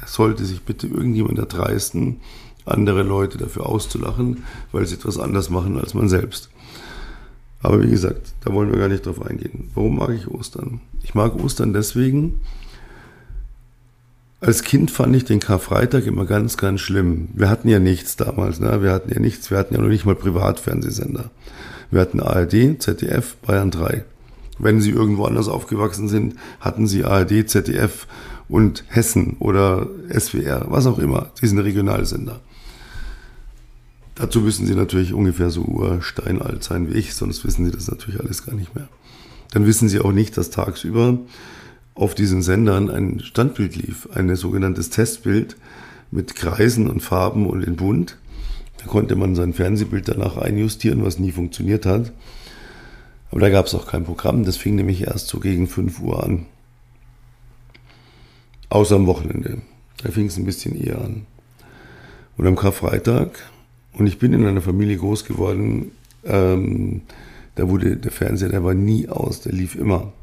sollte 0.06 0.46
sich 0.46 0.62
bitte 0.62 0.88
irgendjemand 0.88 1.40
erdreisten, 1.40 2.18
andere 2.66 3.04
Leute 3.04 3.38
dafür 3.38 3.68
auszulachen, 3.68 4.44
weil 4.72 4.86
sie 4.86 4.96
etwas 4.96 5.20
anders 5.20 5.50
machen 5.50 5.80
als 5.80 5.94
man 5.94 6.10
selbst. 6.10 6.50
Aber 7.62 7.82
wie 7.82 7.90
gesagt, 7.90 8.34
da 8.44 8.54
wollen 8.54 8.72
wir 8.72 8.78
gar 8.78 8.90
nicht 8.90 9.06
drauf 9.06 9.26
eingehen. 9.26 9.72
Warum 9.74 9.98
mag 9.98 10.10
ich 10.12 10.28
Ostern? 10.28 10.82
Ich 11.04 11.16
mag 11.16 11.36
Ostern 11.36 11.74
deswegen, 11.74 12.42
als 14.42 14.64
Kind 14.64 14.92
fand 14.92 15.16
ich 15.16 15.26
den 15.26 15.40
Karfreitag 15.40 16.06
immer 16.06 16.26
ganz, 16.26 16.58
ganz 16.58 16.82
schlimm. 16.82 17.30
Wir 17.34 17.50
hatten 17.50 17.70
ja 17.70 17.80
nichts 17.80 18.18
damals, 18.18 18.60
ne? 18.60 18.84
wir 18.84 18.92
hatten 18.92 19.12
ja 19.12 19.20
nichts, 19.20 19.50
wir 19.50 19.58
hatten 19.58 19.74
ja 19.74 19.82
noch 19.82 19.88
nicht 19.88 20.06
mal 20.06 20.16
Privatfernsehsender. 20.16 21.32
Wir 21.90 22.02
hatten 22.02 22.20
ARD, 22.20 22.82
ZDF, 22.82 23.36
Bayern 23.38 23.72
3. 23.72 24.04
Wenn 24.58 24.80
Sie 24.82 24.92
irgendwo 24.92 25.26
anders 25.26 25.48
aufgewachsen 25.48 26.08
sind, 26.08 26.36
hatten 26.60 26.88
Sie 26.88 27.04
ARD, 27.04 27.50
ZDF 27.50 28.08
und 28.48 28.86
Hessen 28.88 29.38
oder 29.40 29.88
SWR, 30.10 30.66
was 30.70 30.86
auch 30.86 31.00
immer, 31.00 31.32
diesen 31.42 31.60
Regionalsender. 31.60 32.40
Dazu 34.16 34.40
müssen 34.40 34.66
Sie 34.66 34.76
natürlich 34.76 35.14
ungefähr 35.14 35.50
so 35.50 35.64
ursteinalt 35.64 36.64
sein 36.64 36.90
wie 36.90 36.98
ich, 36.98 37.16
sonst 37.16 37.44
wissen 37.46 37.66
Sie 37.66 37.72
das 37.72 37.90
natürlich 37.90 38.20
alles 38.22 38.46
gar 38.46 38.56
nicht 38.56 38.74
mehr. 38.74 38.88
Dann 39.52 39.66
wissen 39.66 39.90
Sie 39.90 40.00
auch 40.00 40.14
nicht, 40.14 40.38
dass 40.38 40.52
tagsüber 40.52 41.18
auf 41.96 42.16
diesen 42.16 42.42
Sendern 42.42 42.90
ein 42.90 43.20
Standbild 43.22 43.76
lief, 43.76 44.08
ein 44.14 44.34
sogenanntes 44.36 44.90
Testbild 44.90 45.58
mit 46.12 46.36
Kreisen 46.36 46.90
und 46.90 47.02
Farben 47.02 47.48
und 47.48 47.64
in 47.64 47.76
bunt. 47.76 48.18
Da 48.78 48.86
konnte 48.86 49.16
man 49.16 49.36
sein 49.36 49.54
Fernsehbild 49.54 50.08
danach 50.08 50.38
einjustieren, 50.38 51.04
was 51.04 51.20
nie 51.20 51.32
funktioniert 51.32 51.86
hat. 51.86 52.12
Aber 53.36 53.42
da 53.42 53.50
gab 53.50 53.66
es 53.66 53.76
auch 53.76 53.86
kein 53.86 54.06
Programm, 54.06 54.46
das 54.46 54.56
fing 54.56 54.76
nämlich 54.76 55.02
erst 55.02 55.28
so 55.28 55.42
gegen 55.42 55.68
5 55.68 56.00
Uhr 56.00 56.24
an. 56.24 56.46
Außer 58.70 58.96
am 58.96 59.08
Wochenende. 59.08 59.58
Da 60.02 60.10
fing 60.10 60.28
es 60.28 60.38
ein 60.38 60.46
bisschen 60.46 60.82
eher 60.82 61.02
an. 61.02 61.26
Und 62.38 62.48
am 62.48 62.56
Karfreitag, 62.56 63.32
und 63.92 64.08
ich 64.08 64.20
bin 64.20 64.32
in 64.32 64.46
einer 64.46 64.62
Familie 64.62 64.96
groß 64.96 65.26
geworden, 65.26 65.92
ähm, 66.24 67.02
da 67.56 67.68
wurde 67.68 67.98
der 67.98 68.12
Fernseher, 68.14 68.48
der 68.48 68.64
war 68.64 68.74
nie 68.74 69.10
aus, 69.10 69.42
der 69.42 69.52
lief 69.52 69.76
immer. 69.76 70.14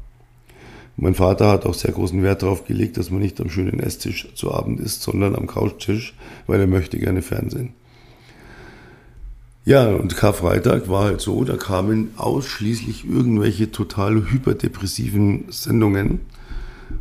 Mein 0.97 1.13
Vater 1.13 1.49
hat 1.49 1.67
auch 1.67 1.75
sehr 1.75 1.91
großen 1.91 2.23
Wert 2.23 2.41
darauf 2.41 2.65
gelegt, 2.65 2.97
dass 2.97 3.11
man 3.11 3.21
nicht 3.21 3.39
am 3.39 3.51
schönen 3.51 3.79
Esstisch 3.79 4.33
zu 4.33 4.51
Abend 4.51 4.79
isst, 4.79 5.03
sondern 5.03 5.35
am 5.35 5.45
Couchtisch, 5.45 6.15
weil 6.47 6.59
er 6.59 6.65
möchte 6.67 6.97
gerne 6.97 7.21
Fernsehen. 7.21 7.75
Ja, 9.65 9.87
und 9.87 10.17
Karfreitag 10.17 10.89
war 10.89 11.05
halt 11.05 11.21
so, 11.21 11.45
da 11.45 11.55
kamen 11.55 12.11
ausschließlich 12.17 13.05
irgendwelche 13.09 13.71
total 13.71 14.29
hyperdepressiven 14.29 15.45
Sendungen. 15.49 16.19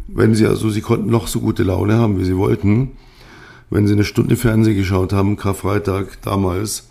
Wenn 0.06 0.36
sie 0.36 0.46
also, 0.46 0.70
sie 0.70 0.80
konnten 0.80 1.10
noch 1.10 1.26
so 1.26 1.40
gute 1.40 1.64
Laune 1.64 1.94
haben, 1.94 2.20
wie 2.20 2.24
sie 2.24 2.36
wollten, 2.36 2.92
wenn 3.68 3.88
sie 3.88 3.94
eine 3.94 4.04
Stunde 4.04 4.36
Fernsehen 4.36 4.76
geschaut 4.76 5.12
haben, 5.12 5.36
Karfreitag 5.36 6.22
damals, 6.22 6.88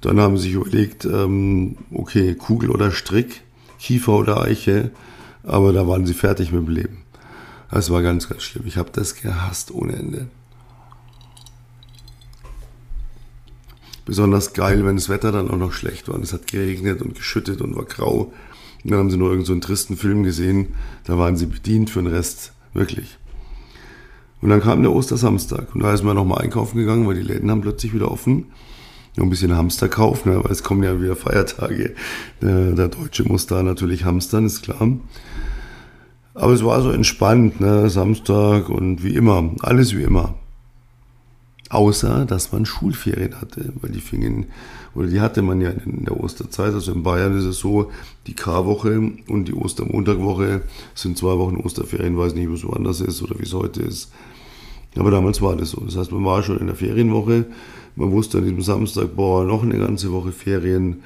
dann 0.00 0.20
haben 0.20 0.36
sie 0.36 0.44
sich 0.44 0.52
überlegt, 0.52 1.04
ähm, 1.06 1.76
okay, 1.92 2.36
Kugel 2.36 2.70
oder 2.70 2.92
Strick, 2.92 3.42
Kiefer 3.80 4.12
oder 4.12 4.42
Eiche, 4.42 4.92
aber 5.42 5.72
da 5.72 5.88
waren 5.88 6.06
sie 6.06 6.14
fertig 6.14 6.52
mit 6.52 6.66
dem 6.66 6.72
Leben. 6.72 6.98
Das 7.70 7.90
war 7.90 8.02
ganz, 8.02 8.28
ganz 8.28 8.42
schlimm. 8.42 8.64
Ich 8.66 8.76
habe 8.76 8.90
das 8.92 9.16
gehasst 9.16 9.72
ohne 9.72 9.94
Ende. 9.94 10.28
Besonders 14.10 14.54
geil, 14.54 14.84
wenn 14.84 14.96
das 14.96 15.08
Wetter 15.08 15.30
dann 15.30 15.48
auch 15.48 15.56
noch 15.56 15.72
schlecht 15.72 16.08
war. 16.08 16.16
Und 16.16 16.24
es 16.24 16.32
hat 16.32 16.48
geregnet 16.48 17.00
und 17.00 17.14
geschüttet 17.14 17.60
und 17.60 17.76
war 17.76 17.84
grau. 17.84 18.32
Und 18.82 18.90
dann 18.90 18.98
haben 18.98 19.08
sie 19.08 19.16
nur 19.16 19.30
irgendeinen 19.30 19.60
so 19.62 19.66
tristen 19.68 19.96
Film 19.96 20.24
gesehen. 20.24 20.74
Da 21.04 21.16
waren 21.16 21.36
sie 21.36 21.46
bedient 21.46 21.90
für 21.90 22.02
den 22.02 22.08
Rest. 22.08 22.52
Wirklich. 22.74 23.18
Und 24.42 24.48
dann 24.48 24.60
kam 24.60 24.82
der 24.82 24.90
Ostersamstag. 24.90 25.76
Und 25.76 25.84
da 25.84 25.94
ist 25.94 26.02
man 26.02 26.16
nochmal 26.16 26.42
einkaufen 26.42 26.76
gegangen, 26.76 27.06
weil 27.06 27.14
die 27.14 27.22
Läden 27.22 27.52
haben 27.52 27.60
plötzlich 27.60 27.94
wieder 27.94 28.10
offen. 28.10 28.46
Noch 29.14 29.22
ein 29.22 29.30
bisschen 29.30 29.56
Hamsterkauf, 29.56 30.26
ne, 30.26 30.42
weil 30.42 30.50
es 30.50 30.64
kommen 30.64 30.82
ja 30.82 31.00
wieder 31.00 31.14
Feiertage. 31.14 31.94
Der, 32.42 32.72
der 32.72 32.88
Deutsche 32.88 33.22
muss 33.22 33.46
da 33.46 33.62
natürlich 33.62 34.04
hamstern, 34.04 34.44
ist 34.44 34.62
klar. 34.62 34.88
Aber 36.34 36.52
es 36.52 36.64
war 36.64 36.82
so 36.82 36.90
entspannt, 36.90 37.60
ne? 37.60 37.88
Samstag 37.88 38.70
und 38.70 39.04
wie 39.04 39.14
immer, 39.14 39.50
alles 39.60 39.96
wie 39.96 40.02
immer. 40.02 40.34
Außer, 41.70 42.26
dass 42.26 42.50
man 42.50 42.66
Schulferien 42.66 43.40
hatte, 43.40 43.72
weil 43.80 43.92
die 43.92 44.00
fingen, 44.00 44.46
oder 44.92 45.06
die 45.06 45.20
hatte 45.20 45.40
man 45.40 45.60
ja 45.60 45.70
in 45.70 46.04
der 46.04 46.18
Osterzeit. 46.18 46.74
Also 46.74 46.92
in 46.92 47.04
Bayern 47.04 47.38
ist 47.38 47.44
es 47.44 47.60
so, 47.60 47.92
die 48.26 48.34
Karwoche 48.34 48.98
und 49.28 49.44
die 49.46 49.54
Ostermontagwoche 49.54 50.62
sind 50.96 51.16
zwei 51.16 51.38
Wochen 51.38 51.56
Osterferien, 51.58 52.18
weiß 52.18 52.34
nicht, 52.34 52.50
es 52.50 52.64
woanders 52.64 53.00
ist 53.00 53.22
oder 53.22 53.38
wie 53.38 53.44
es 53.44 53.54
heute 53.54 53.82
ist. 53.82 54.10
Aber 54.96 55.12
damals 55.12 55.40
war 55.40 55.54
das 55.54 55.70
so. 55.70 55.80
Das 55.80 55.96
heißt, 55.96 56.10
man 56.10 56.24
war 56.24 56.42
schon 56.42 56.58
in 56.58 56.66
der 56.66 56.74
Ferienwoche, 56.74 57.46
man 57.94 58.10
wusste 58.10 58.38
an 58.38 58.44
diesem 58.44 58.62
Samstag, 58.62 59.14
boah, 59.14 59.44
noch 59.44 59.62
eine 59.62 59.78
ganze 59.78 60.10
Woche 60.10 60.32
Ferien, 60.32 61.04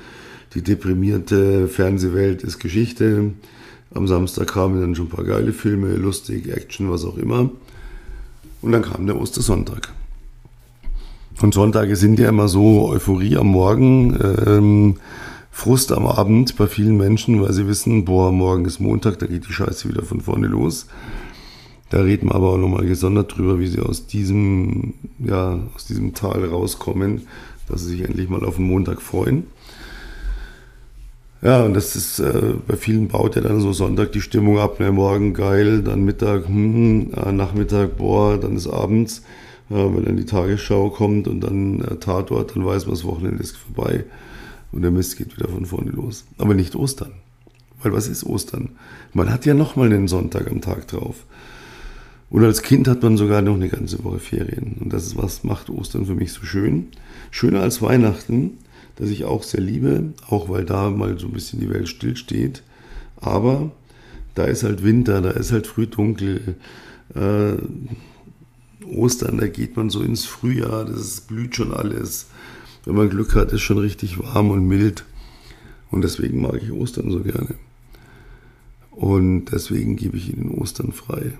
die 0.55 0.63
deprimierte 0.63 1.69
Fernsehwelt 1.69 2.43
ist 2.43 2.59
Geschichte. 2.59 3.33
Am 3.93 4.09
Samstag 4.09 4.49
kamen 4.49 4.81
dann 4.81 4.95
schon 4.95 5.07
ein 5.07 5.11
paar 5.11 5.25
geile 5.25 5.53
Filme, 5.53 5.95
lustig, 5.97 6.49
Action, 6.49 6.91
was 6.91 7.05
auch 7.05 7.19
immer. 7.19 7.51
Und 8.63 8.73
dann 8.73 8.81
kam 8.81 9.07
der 9.07 9.21
Ostersonntag. 9.21 9.93
Und 11.41 11.55
Sonntage 11.55 11.97
sind 11.97 12.19
ja 12.19 12.29
immer 12.29 12.49
so 12.49 12.89
Euphorie 12.89 13.37
am 13.37 13.49
Morgen, 13.49 14.19
ähm, 14.47 14.97
Frust 15.51 15.93
am 15.93 16.07
Abend 16.07 16.57
bei 16.57 16.67
vielen 16.67 16.97
Menschen, 16.97 17.41
weil 17.41 17.53
sie 17.53 17.67
wissen, 17.67 18.05
boah, 18.05 18.33
morgen 18.33 18.65
ist 18.65 18.81
Montag, 18.81 19.19
da 19.19 19.27
geht 19.27 19.47
die 19.47 19.53
Scheiße 19.53 19.89
wieder 19.89 20.03
von 20.03 20.21
vorne 20.21 20.47
los. 20.47 20.87
Da 21.91 22.01
reden 22.01 22.29
wir 22.29 22.35
aber 22.35 22.51
auch 22.51 22.59
nochmal 22.59 22.87
gesondert 22.87 23.37
drüber, 23.37 23.61
wie 23.61 23.69
sie 23.69 23.81
aus 23.81 24.07
diesem, 24.07 24.95
ja, 25.19 25.61
aus 25.75 25.87
diesem 25.87 26.15
Tal 26.15 26.45
rauskommen, 26.45 27.29
dass 27.69 27.83
sie 27.83 27.91
sich 27.91 28.01
endlich 28.03 28.29
mal 28.29 28.45
auf 28.45 28.57
den 28.57 28.67
Montag 28.67 29.01
freuen. 29.01 29.45
Ja, 31.41 31.63
und 31.63 31.75
das 31.75 31.95
ist, 31.95 32.21
äh, 32.21 32.55
bei 32.67 32.75
vielen 32.77 33.09
baut 33.09 33.37
ja 33.37 33.43
dann 33.43 33.61
so 33.61 33.73
Sonntag 33.73 34.13
die 34.13 34.23
Stimmung 34.23 34.59
ab, 34.59 34.81
ne, 34.81 34.91
morgen 34.91 35.35
geil, 35.35 35.83
dann 35.83 36.05
Mittag, 36.05 36.49
hm, 36.49 37.11
äh, 37.15 37.33
Nachmittag, 37.33 37.99
boah, 37.99 38.39
dann 38.39 38.57
ist 38.57 38.67
abends, 38.67 39.23
wenn 39.69 40.05
dann 40.05 40.17
die 40.17 40.27
Tagesschau 40.27 40.91
kommt 40.91 41.27
und 41.27 41.41
dann 41.41 41.81
äh, 41.81 41.97
Tatort, 41.97 42.55
dann 42.55 42.65
weiß 42.65 42.87
man, 42.87 42.95
das 42.95 43.05
Wochenende 43.05 43.43
ist 43.43 43.57
vorbei 43.57 44.05
und 44.73 44.83
der 44.83 44.91
Mist 44.91 45.17
geht 45.17 45.37
wieder 45.37 45.49
von 45.49 45.67
vorne 45.67 45.91
los. 45.91 46.25
Aber 46.39 46.55
nicht 46.55 46.75
Ostern. 46.75 47.13
Weil 47.83 47.93
was 47.93 48.09
ist 48.09 48.25
Ostern? 48.25 48.71
Man 49.13 49.31
hat 49.31 49.47
ja 49.47 49.55
nochmal 49.55 49.93
einen 49.93 50.09
Sonntag 50.09 50.51
am 50.51 50.61
Tag 50.61 50.89
drauf. 50.89 51.25
Und 52.31 52.43
als 52.45 52.63
Kind 52.63 52.89
hat 52.89 53.03
man 53.03 53.17
sogar 53.17 53.43
noch 53.43 53.55
eine 53.55 53.69
ganze 53.69 54.03
Woche 54.03 54.19
Ferien. 54.19 54.77
Und 54.81 54.93
das 54.93 55.07
ist 55.07 55.17
was 55.17 55.45
macht 55.45 55.71
Ostern 55.71 56.07
für 56.07 56.15
mich 56.15 56.33
so 56.33 56.45
schön. 56.45 56.89
Schöner 57.31 57.61
als 57.61 57.81
Weihnachten, 57.81 58.59
das 58.97 59.11
ich 59.11 59.25
auch 59.25 59.43
sehr 59.43 59.61
liebe, 59.61 60.13
auch 60.29 60.49
weil 60.49 60.65
da 60.65 60.91
mal 60.91 61.19
so 61.19 61.27
ein 61.27 61.33
bisschen 61.33 61.61
die 61.61 61.71
Welt 61.71 61.89
stillsteht. 61.89 62.63
Aber 63.17 63.71
da 64.35 64.45
ist 64.45 64.65
halt 64.65 64.83
Winter, 64.83 65.21
da 65.21 65.31
ist 65.31 65.53
halt 65.53 65.67
früh 65.67 65.87
dunkel. 65.87 66.57
Äh, 67.15 67.53
Ostern, 68.87 69.39
da 69.39 69.47
geht 69.47 69.77
man 69.77 69.91
so 69.91 70.03
ins 70.03 70.25
Frühjahr, 70.25 70.85
das 70.85 71.21
blüht 71.23 71.57
schon 71.57 71.73
alles. 71.73 72.27
Wenn 72.85 72.95
man 72.95 73.11
Glück 73.11 73.35
hat, 73.35 73.53
ist 73.53 73.63
schon 73.63 73.79
richtig 73.79 74.19
warm 74.19 74.51
und 74.51 74.67
mild. 74.67 75.05
Und 75.91 76.03
deswegen 76.03 76.41
mag 76.43 76.61
ich 76.63 76.73
Ostern 76.73 77.11
so 77.11 77.21
gerne. 77.21 77.55
Und 78.91 79.47
deswegen 79.47 79.97
gebe 79.97 80.17
ich 80.17 80.33
Ihnen 80.33 80.51
Ostern 80.51 80.93
frei. 80.93 81.33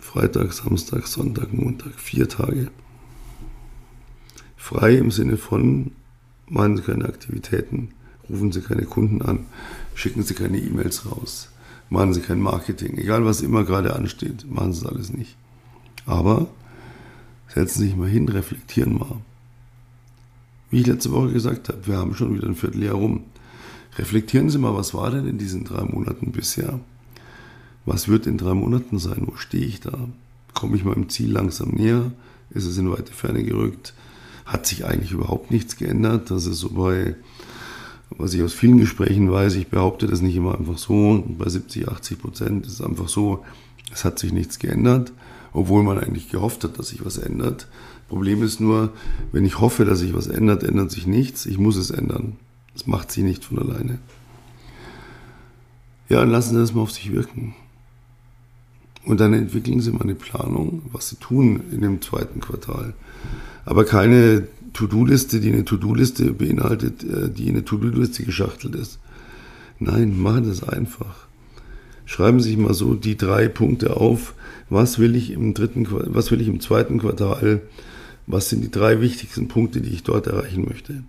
Freitag, 0.00 0.52
Samstag, 0.52 1.06
Sonntag, 1.06 1.52
Montag, 1.52 1.94
vier 1.98 2.28
Tage. 2.28 2.70
Frei 4.56 4.96
im 4.96 5.10
Sinne 5.10 5.36
von 5.36 5.92
machen 6.48 6.76
Sie 6.76 6.82
keine 6.82 7.04
Aktivitäten, 7.04 7.90
rufen 8.28 8.52
Sie 8.52 8.60
keine 8.60 8.84
Kunden 8.84 9.22
an, 9.22 9.46
schicken 9.94 10.22
Sie 10.22 10.34
keine 10.34 10.58
E-Mails 10.58 11.10
raus, 11.10 11.50
machen 11.90 12.14
Sie 12.14 12.20
kein 12.20 12.40
Marketing, 12.40 12.96
egal 12.98 13.24
was 13.24 13.42
immer 13.42 13.64
gerade 13.64 13.94
ansteht, 13.94 14.50
machen 14.50 14.72
Sie 14.72 14.82
das 14.82 14.92
alles 14.92 15.12
nicht. 15.12 15.36
Aber 16.06 16.48
setzen 17.56 17.80
Sie 17.80 17.86
sich 17.88 17.96
mal 17.96 18.08
hin, 18.08 18.28
reflektieren 18.28 18.98
mal. 18.98 19.16
Wie 20.70 20.80
ich 20.80 20.86
letzte 20.86 21.10
Woche 21.10 21.32
gesagt 21.32 21.68
habe, 21.68 21.86
wir 21.86 21.96
haben 21.96 22.14
schon 22.14 22.34
wieder 22.34 22.46
ein 22.46 22.54
Vierteljahr 22.54 22.94
rum. 22.94 23.24
Reflektieren 23.98 24.50
Sie 24.50 24.58
mal, 24.58 24.74
was 24.74 24.94
war 24.94 25.10
denn 25.10 25.26
in 25.26 25.38
diesen 25.38 25.64
drei 25.64 25.82
Monaten 25.82 26.30
bisher? 26.30 26.78
Was 27.84 28.06
wird 28.06 28.26
in 28.26 28.38
drei 28.38 28.54
Monaten 28.54 28.98
sein? 28.98 29.22
Wo 29.26 29.36
stehe 29.36 29.66
ich 29.66 29.80
da? 29.80 29.96
Komme 30.54 30.76
ich 30.76 30.84
meinem 30.84 31.08
Ziel 31.08 31.32
langsam 31.32 31.70
näher? 31.70 32.12
Ist 32.50 32.66
es 32.66 32.78
in 32.78 32.90
weite 32.90 33.12
Ferne 33.12 33.42
gerückt? 33.42 33.92
hat 34.46 34.64
sich 34.64 34.84
eigentlich 34.84 35.10
überhaupt 35.10 35.50
nichts 35.50 35.76
geändert. 35.76 36.30
Das 36.30 36.46
ist 36.46 36.60
so 36.60 36.70
bei, 36.70 37.16
was 38.10 38.32
ich 38.32 38.42
aus 38.42 38.54
vielen 38.54 38.78
Gesprächen 38.78 39.30
weiß, 39.30 39.56
ich 39.56 39.66
behaupte 39.66 40.06
das 40.06 40.22
nicht 40.22 40.36
immer 40.36 40.56
einfach 40.56 40.78
so, 40.78 41.24
bei 41.26 41.48
70, 41.48 41.88
80 41.88 42.18
Prozent 42.18 42.66
ist 42.66 42.74
es 42.74 42.80
einfach 42.80 43.08
so, 43.08 43.44
es 43.92 44.04
hat 44.04 44.18
sich 44.18 44.32
nichts 44.32 44.58
geändert, 44.58 45.12
obwohl 45.56 45.82
man 45.82 45.98
eigentlich 45.98 46.30
gehofft 46.30 46.64
hat, 46.64 46.78
dass 46.78 46.88
sich 46.88 47.04
was 47.04 47.18
ändert. 47.18 47.68
Problem 48.08 48.42
ist 48.42 48.60
nur, 48.60 48.92
wenn 49.32 49.44
ich 49.44 49.60
hoffe, 49.60 49.84
dass 49.84 50.00
sich 50.00 50.14
was 50.14 50.26
ändert, 50.26 50.62
ändert 50.62 50.90
sich 50.90 51.06
nichts. 51.06 51.46
Ich 51.46 51.58
muss 51.58 51.76
es 51.76 51.90
ändern. 51.90 52.36
Das 52.72 52.86
macht 52.86 53.10
sie 53.10 53.22
nicht 53.22 53.44
von 53.44 53.58
alleine. 53.58 53.98
Ja, 56.08 56.22
und 56.22 56.30
lassen 56.30 56.54
Sie 56.54 56.60
das 56.60 56.72
mal 56.72 56.82
auf 56.82 56.92
sich 56.92 57.10
wirken. 57.12 57.54
Und 59.04 59.20
dann 59.20 59.32
entwickeln 59.32 59.80
Sie 59.80 59.90
mal 59.90 60.02
eine 60.02 60.14
Planung, 60.14 60.82
was 60.92 61.08
Sie 61.08 61.16
tun 61.16 61.62
in 61.72 61.80
dem 61.80 62.00
zweiten 62.00 62.40
Quartal 62.40 62.94
aber 63.66 63.84
keine 63.84 64.46
To-Do-Liste, 64.72 65.40
die 65.40 65.52
eine 65.52 65.64
To-Do-Liste 65.64 66.32
beinhaltet, 66.32 67.04
äh, 67.04 67.28
die 67.28 67.48
in 67.48 67.56
eine 67.56 67.64
To-Do-Liste 67.64 68.22
geschachtelt 68.22 68.74
ist. 68.74 68.98
Nein, 69.78 70.18
machen 70.18 70.48
das 70.48 70.62
einfach. 70.62 71.26
Schreiben 72.06 72.40
Sie 72.40 72.50
sich 72.50 72.58
mal 72.58 72.72
so 72.72 72.94
die 72.94 73.16
drei 73.16 73.48
Punkte 73.48 73.96
auf. 73.96 74.34
Was 74.68 74.98
will 74.98 75.14
ich 75.14 75.30
im 75.30 75.54
dritten, 75.54 75.86
was 75.90 76.30
will 76.30 76.40
ich 76.40 76.48
im 76.48 76.60
zweiten 76.60 76.98
Quartal? 76.98 77.62
Was 78.26 78.48
sind 78.48 78.62
die 78.62 78.70
drei 78.70 79.00
wichtigsten 79.00 79.48
Punkte, 79.48 79.80
die 79.80 79.90
ich 79.90 80.02
dort 80.02 80.26
erreichen 80.26 80.66
möchte? 80.68 81.04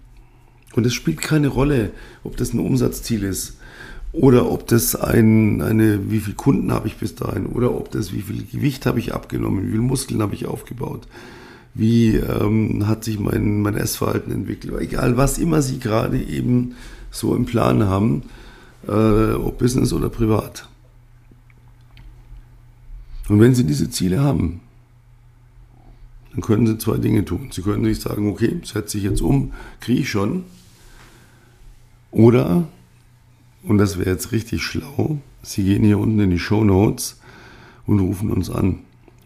Und 0.75 0.85
es 0.85 0.93
spielt 0.93 1.21
keine 1.21 1.47
Rolle, 1.47 1.91
ob 2.23 2.37
das 2.37 2.53
ein 2.53 2.59
Umsatzziel 2.59 3.23
ist 3.23 3.57
oder 4.11 4.51
ob 4.51 4.67
das 4.67 4.95
ein, 4.95 5.61
eine, 5.61 6.11
wie 6.11 6.19
viele 6.19 6.35
Kunden 6.35 6.71
habe 6.71 6.87
ich 6.87 6.97
bis 6.97 7.15
dahin 7.15 7.47
oder 7.47 7.73
ob 7.73 7.89
das, 7.91 8.13
wie 8.13 8.21
viel 8.21 8.45
Gewicht 8.45 8.85
habe 8.85 8.99
ich 8.99 9.13
abgenommen, 9.13 9.65
wie 9.65 9.71
viele 9.71 9.81
Muskeln 9.81 10.21
habe 10.21 10.35
ich 10.35 10.45
aufgebaut 10.45 11.07
wie 11.77 12.15
ähm, 12.15 12.87
hat 12.87 13.03
sich 13.03 13.19
mein, 13.19 13.61
mein 13.61 13.75
Essverhalten 13.75 14.31
entwickelt, 14.31 14.73
egal 14.79 15.15
was 15.15 15.37
immer 15.37 15.61
Sie 15.61 15.79
gerade 15.79 16.19
eben 16.19 16.75
so 17.11 17.35
im 17.35 17.45
Plan 17.45 17.85
haben, 17.85 18.23
äh, 18.87 19.33
ob 19.33 19.59
Business 19.59 19.93
oder 19.93 20.09
privat. 20.09 20.67
Und 23.29 23.39
wenn 23.39 23.55
Sie 23.55 23.65
diese 23.65 23.89
Ziele 23.89 24.21
haben, 24.21 24.61
dann 26.31 26.41
können 26.41 26.67
Sie 26.67 26.77
zwei 26.77 26.97
Dinge 26.97 27.25
tun. 27.25 27.49
Sie 27.51 27.61
können 27.61 27.83
sich 27.83 27.99
sagen, 27.99 28.29
okay, 28.29 28.59
setze 28.63 28.97
ich 28.97 29.03
jetzt 29.03 29.21
um, 29.21 29.53
kriege 29.79 30.01
ich 30.01 30.09
schon. 30.09 30.43
Oder, 32.11 32.67
und 33.63 33.77
das 33.77 33.97
wäre 33.97 34.11
jetzt 34.11 34.31
richtig 34.31 34.63
schlau, 34.63 35.19
Sie 35.41 35.63
gehen 35.63 35.83
hier 35.83 35.97
unten 35.97 36.19
in 36.19 36.29
die 36.29 36.39
Show 36.39 36.63
Notes 36.63 37.19
und 37.85 37.99
rufen 37.99 38.31
uns 38.31 38.49
an 38.49 38.79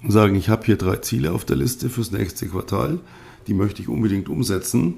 und 0.04 0.12
sagen, 0.12 0.36
ich 0.36 0.50
habe 0.50 0.66
hier 0.66 0.78
drei 0.78 0.98
Ziele 0.98 1.32
auf 1.32 1.46
der 1.46 1.56
Liste 1.56 1.90
fürs 1.90 2.12
nächste 2.12 2.48
Quartal, 2.48 3.00
die 3.48 3.54
möchte 3.54 3.82
ich 3.82 3.88
unbedingt 3.88 4.30
umsetzen. 4.30 4.96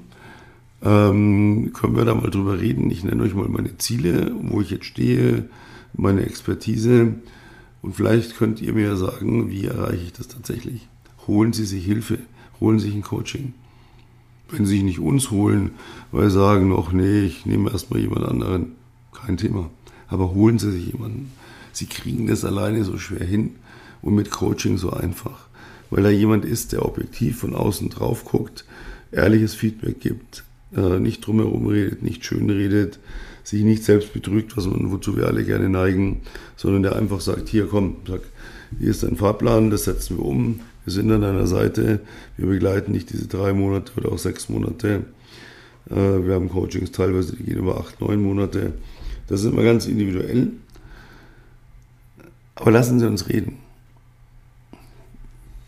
Ähm, 0.82 1.72
können 1.72 1.96
wir 1.96 2.04
da 2.04 2.14
mal 2.14 2.30
drüber 2.30 2.60
reden? 2.60 2.90
Ich 2.90 3.04
nenne 3.04 3.22
euch 3.22 3.34
mal 3.34 3.48
meine 3.48 3.78
Ziele, 3.78 4.34
wo 4.42 4.60
ich 4.60 4.70
jetzt 4.70 4.84
stehe, 4.84 5.48
meine 5.94 6.26
Expertise 6.26 7.14
und 7.84 7.94
vielleicht 7.94 8.38
könnt 8.38 8.62
ihr 8.62 8.72
mir 8.72 8.96
sagen, 8.96 9.50
wie 9.50 9.66
erreiche 9.66 10.04
ich 10.04 10.12
das 10.14 10.26
tatsächlich. 10.26 10.88
Holen 11.26 11.52
Sie 11.52 11.66
sich 11.66 11.84
Hilfe, 11.84 12.18
holen 12.58 12.78
Sie 12.78 12.86
sich 12.86 12.94
ein 12.94 13.02
Coaching. 13.02 13.52
Wenn 14.48 14.64
Sie 14.64 14.76
sich 14.76 14.84
nicht 14.84 15.00
uns 15.00 15.30
holen, 15.30 15.72
weil 16.10 16.30
Sie 16.30 16.38
sagen, 16.38 16.70
noch 16.70 16.92
nee, 16.92 17.20
ich 17.20 17.44
nehme 17.44 17.70
erstmal 17.70 18.00
jemand 18.00 18.24
anderen, 18.24 18.72
kein 19.12 19.36
Thema. 19.36 19.68
Aber 20.08 20.32
holen 20.32 20.58
Sie 20.58 20.72
sich 20.72 20.92
jemanden. 20.92 21.30
Sie 21.72 21.84
kriegen 21.84 22.26
das 22.26 22.46
alleine 22.46 22.84
so 22.84 22.96
schwer 22.96 23.26
hin 23.26 23.56
und 24.00 24.14
mit 24.14 24.30
Coaching 24.30 24.78
so 24.78 24.90
einfach. 24.90 25.48
Weil 25.90 26.04
da 26.04 26.08
jemand 26.08 26.46
ist, 26.46 26.72
der 26.72 26.86
objektiv 26.86 27.40
von 27.40 27.54
außen 27.54 27.90
drauf 27.90 28.24
guckt, 28.24 28.64
ehrliches 29.12 29.54
Feedback 29.54 30.00
gibt, 30.00 30.44
äh, 30.74 30.98
nicht 31.00 31.26
drumherum 31.26 31.66
redet, 31.66 32.02
nicht 32.02 32.24
schön 32.24 32.48
redet, 32.48 32.98
sich 33.44 33.62
nicht 33.62 33.84
selbst 33.84 34.12
betrügt, 34.12 34.56
was 34.56 34.66
man, 34.66 34.90
wozu 34.90 35.16
wir 35.16 35.26
alle 35.26 35.44
gerne 35.44 35.68
neigen, 35.68 36.22
sondern 36.56 36.82
der 36.82 36.96
einfach 36.96 37.20
sagt, 37.20 37.48
hier 37.48 37.66
komm, 37.66 37.98
sag, 38.08 38.22
hier 38.78 38.90
ist 38.90 39.02
dein 39.02 39.16
Fahrplan, 39.16 39.70
das 39.70 39.84
setzen 39.84 40.16
wir 40.16 40.24
um, 40.24 40.60
wir 40.84 40.92
sind 40.92 41.12
an 41.12 41.20
deiner 41.20 41.46
Seite, 41.46 42.00
wir 42.36 42.48
begleiten 42.48 42.94
dich 42.94 43.06
diese 43.06 43.28
drei 43.28 43.52
Monate 43.52 43.92
oder 43.96 44.12
auch 44.12 44.18
sechs 44.18 44.48
Monate. 44.48 45.04
Äh, 45.90 45.94
wir 45.94 46.34
haben 46.34 46.48
Coachings 46.48 46.90
teilweise, 46.90 47.36
die 47.36 47.44
gehen 47.44 47.58
über 47.58 47.78
acht, 47.78 48.00
neun 48.00 48.22
Monate. 48.22 48.72
Das 49.28 49.40
ist 49.40 49.52
immer 49.52 49.62
ganz 49.62 49.86
individuell. 49.86 50.52
Aber 52.54 52.70
lassen 52.70 52.98
Sie 52.98 53.06
uns 53.06 53.28
reden. 53.28 53.58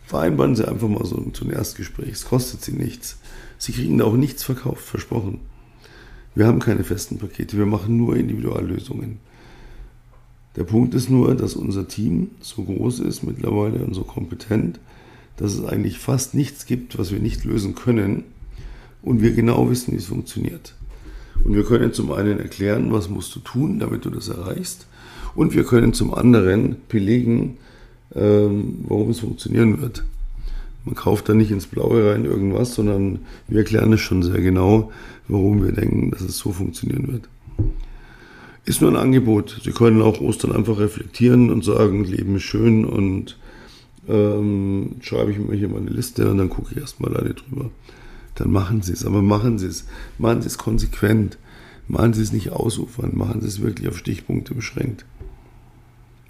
Vereinbaren 0.07 0.55
Sie 0.55 0.67
einfach 0.67 0.89
mal 0.89 1.05
so, 1.05 1.17
ein 1.17 1.51
Erstgespräch. 1.51 2.13
Es 2.13 2.27
kostet 2.27 2.63
Sie 2.63 2.73
nichts. 2.73 3.19
Sie 3.59 3.73
kriegen 3.73 3.99
da 3.99 4.05
auch 4.05 4.15
nichts 4.15 4.45
verkauft, 4.45 4.85
versprochen. 4.85 5.41
Wir 6.37 6.47
haben 6.47 6.59
keine 6.59 6.85
festen 6.85 7.17
Pakete, 7.17 7.57
wir 7.57 7.65
machen 7.65 7.97
nur 7.97 8.15
Individuallösungen. 8.15 9.21
Der 10.55 10.65
Punkt 10.65 10.95
ist 10.95 11.09
nur, 11.09 11.35
dass 11.35 11.57
unser 11.57 11.89
Team 11.89 12.31
so 12.41 12.63
groß 12.63 13.01
ist 13.01 13.23
mittlerweile 13.23 13.79
und 13.79 13.95
so 13.95 14.03
kompetent, 14.03 14.79
dass 15.39 15.55
es 15.55 15.65
eigentlich 15.65 15.99
fast 15.99 16.35
nichts 16.35 16.67
gibt, 16.67 16.99
was 16.99 17.11
wir 17.11 17.21
nicht 17.21 17.45
lösen 17.45 17.75
können 17.75 18.25
und 19.01 19.23
wir 19.23 19.33
genau 19.33 19.71
wissen, 19.71 19.95
wie 19.95 19.97
es 19.97 20.07
funktioniert. 20.07 20.75
Und 21.43 21.55
wir 21.55 21.65
können 21.65 21.95
zum 21.95 22.13
einen 22.13 22.39
erklären, 22.39 22.93
was 22.93 23.09
musst 23.09 23.35
du 23.35 23.41
tun, 23.41 23.79
damit 23.79 24.05
du 24.05 24.11
das 24.11 24.29
erreichst. 24.29 24.87
Und 25.35 25.55
wir 25.55 25.65
können 25.65 25.95
zum 25.95 26.13
anderen 26.13 26.77
belegen, 26.89 27.57
ähm, 28.15 28.85
warum 28.87 29.09
es 29.09 29.21
funktionieren 29.21 29.81
wird. 29.81 30.05
Man 30.87 30.95
kauft 30.95 31.29
da 31.29 31.35
nicht 31.35 31.51
ins 31.51 31.67
Blaue 31.67 32.13
rein 32.13 32.25
irgendwas, 32.25 32.75
sondern 32.75 33.19
wir 33.49 33.59
erklären 33.59 33.93
es 33.93 34.01
schon 34.01 34.23
sehr 34.23 34.41
genau, 34.41 34.93
warum 35.27 35.65
wir 35.65 35.73
denken, 35.73 36.13
dass 36.13 36.21
es 36.23 36.39
so 36.39 36.53
funktionieren 36.53 37.13
wird. 37.13 37.29
Ist 38.65 38.81
nur 38.81 38.93
ein 38.93 38.97
Angebot. 38.97 39.61
Sie 39.65 39.73
können 39.73 40.01
auch 40.01 40.21
Ostern 40.21 40.53
einfach 40.53 40.79
reflektieren 40.79 41.51
und 41.51 41.65
sagen, 41.65 42.05
Leben 42.05 42.37
ist 42.37 42.45
schön 42.45 42.85
und 42.85 43.37
ähm, 44.09 44.97
schreibe 45.01 45.33
ich 45.33 45.39
mir 45.39 45.57
hier 45.57 45.69
mal 45.69 45.81
eine 45.81 45.91
Liste 45.91 46.31
und 46.31 46.39
dann 46.39 46.51
gucke 46.51 46.71
ich 46.71 46.79
erstmal 46.79 47.17
alle 47.17 47.35
drüber. 47.35 47.71
Dann 48.37 48.53
machen 48.53 48.83
Sie 48.83 48.93
es, 48.93 49.05
aber 49.05 49.23
machen 49.23 49.59
Sie 49.59 49.67
es. 49.67 49.87
Machen 50.19 50.41
Sie 50.41 50.47
es 50.47 50.59
konsequent. 50.59 51.37
Machen 51.89 52.13
Sie 52.13 52.23
es 52.23 52.33
nicht 52.33 52.51
ausufern. 52.51 53.11
Machen 53.15 53.41
Sie 53.41 53.49
es 53.49 53.61
wirklich 53.61 53.89
auf 53.89 53.99
Stichpunkte 53.99 54.55
beschränkt. 54.55 55.05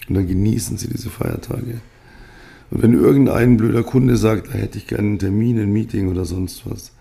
Und 0.08 0.14
dann 0.14 0.26
genießen 0.26 0.78
Sie 0.78 0.88
diese 0.88 1.10
Feiertage. 1.10 1.80
Und 2.70 2.82
wenn 2.82 2.94
irgendein 2.94 3.56
blöder 3.56 3.82
Kunde 3.82 4.16
sagt, 4.16 4.48
da 4.48 4.52
hätte 4.52 4.78
ich 4.78 4.86
gerne 4.86 5.08
einen 5.08 5.18
Termin, 5.18 5.58
ein 5.60 5.72
Meeting 5.72 6.08
oder 6.08 6.24
sonst 6.24 6.68
was, 6.68 6.92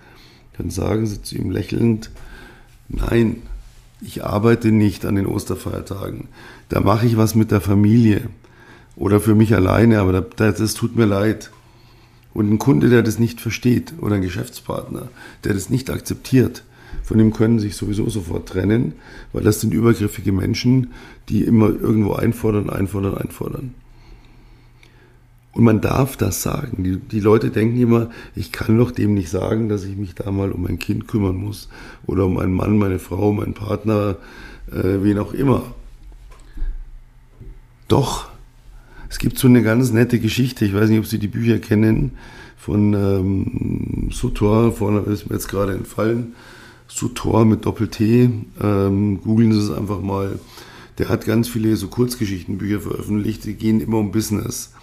dann 0.57 0.69
sagen 0.69 1.05
Sie 1.05 1.21
zu 1.21 1.35
ihm 1.35 1.51
lächelnd, 1.51 2.11
nein, 2.87 3.37
ich 4.01 4.23
arbeite 4.23 4.71
nicht 4.71 5.05
an 5.05 5.15
den 5.15 5.25
Osterfeiertagen. 5.25 6.27
Da 6.69 6.81
mache 6.81 7.05
ich 7.07 7.17
was 7.17 7.35
mit 7.35 7.51
der 7.51 7.61
Familie 7.61 8.29
oder 8.95 9.19
für 9.19 9.35
mich 9.35 9.55
alleine, 9.55 9.99
aber 9.99 10.21
das, 10.21 10.57
das 10.57 10.73
tut 10.73 10.95
mir 10.95 11.05
leid. 11.05 11.51
Und 12.33 12.51
ein 12.51 12.59
Kunde, 12.59 12.89
der 12.89 13.01
das 13.01 13.17
nicht 13.17 13.39
versteht 13.39 13.93
oder 14.01 14.15
ein 14.15 14.21
Geschäftspartner, 14.21 15.09
der 15.43 15.53
das 15.53 15.69
nicht 15.69 15.89
akzeptiert, 15.89 16.63
von 17.03 17.17
dem 17.17 17.33
können 17.33 17.59
sich 17.59 17.75
sowieso 17.75 18.09
sofort 18.09 18.49
trennen, 18.49 18.93
weil 19.31 19.43
das 19.43 19.61
sind 19.61 19.73
übergriffige 19.73 20.31
Menschen, 20.31 20.91
die 21.29 21.43
immer 21.43 21.69
irgendwo 21.69 22.13
einfordern, 22.13 22.69
einfordern, 22.69 23.17
einfordern. 23.17 23.73
Und 25.55 25.63
man 25.63 25.79
darf 25.79 26.17
das 26.17 26.41
sagen. 26.41 26.83
Die, 26.83 26.97
die 26.97 27.21
Leute 27.21 27.49
denken 27.49 27.79
immer, 27.79 28.09
ich 28.35 28.51
kann 28.51 28.77
doch 28.77 28.91
dem 28.91 29.13
nicht 29.13 29.29
sagen, 29.29 29.69
dass 29.69 29.85
ich 29.85 29.95
mich 29.95 30.13
da 30.13 30.29
mal 30.29 30.51
um 30.51 30.67
ein 30.67 30.79
Kind 30.79 31.07
kümmern 31.07 31.37
muss 31.37 31.69
oder 32.05 32.25
um 32.25 32.37
einen 32.37 32.53
Mann, 32.53 32.77
meine 32.77 32.99
Frau, 32.99 33.31
meinen 33.31 33.53
Partner, 33.53 34.17
äh, 34.69 35.01
wen 35.01 35.17
auch 35.17 35.33
immer. 35.33 35.63
Doch, 37.87 38.27
es 39.09 39.17
gibt 39.17 39.39
so 39.39 39.47
eine 39.47 39.63
ganz 39.63 39.93
nette 39.93 40.19
Geschichte, 40.19 40.65
ich 40.65 40.73
weiß 40.73 40.89
nicht, 40.89 40.99
ob 40.99 41.05
Sie 41.05 41.19
die 41.19 41.29
Bücher 41.29 41.59
kennen, 41.59 42.11
von 42.57 42.93
ähm, 42.93 44.09
Sutor, 44.11 44.73
vorne 44.73 45.01
ist 45.01 45.29
mir 45.29 45.35
jetzt 45.35 45.47
gerade 45.47 45.73
entfallen, 45.73 46.33
Sutor 46.89 47.45
mit 47.45 47.65
Doppel-T, 47.65 48.29
ähm, 48.61 49.21
googeln 49.21 49.53
Sie 49.53 49.59
es 49.59 49.71
einfach 49.71 50.01
mal. 50.01 50.37
Der 50.97 51.07
hat 51.07 51.25
ganz 51.25 51.47
viele 51.47 51.77
so 51.77 51.87
Kurzgeschichtenbücher 51.87 52.81
veröffentlicht, 52.81 53.45
die 53.45 53.53
gehen 53.53 53.79
immer 53.79 53.99
um 53.99 54.11
Business. 54.11 54.74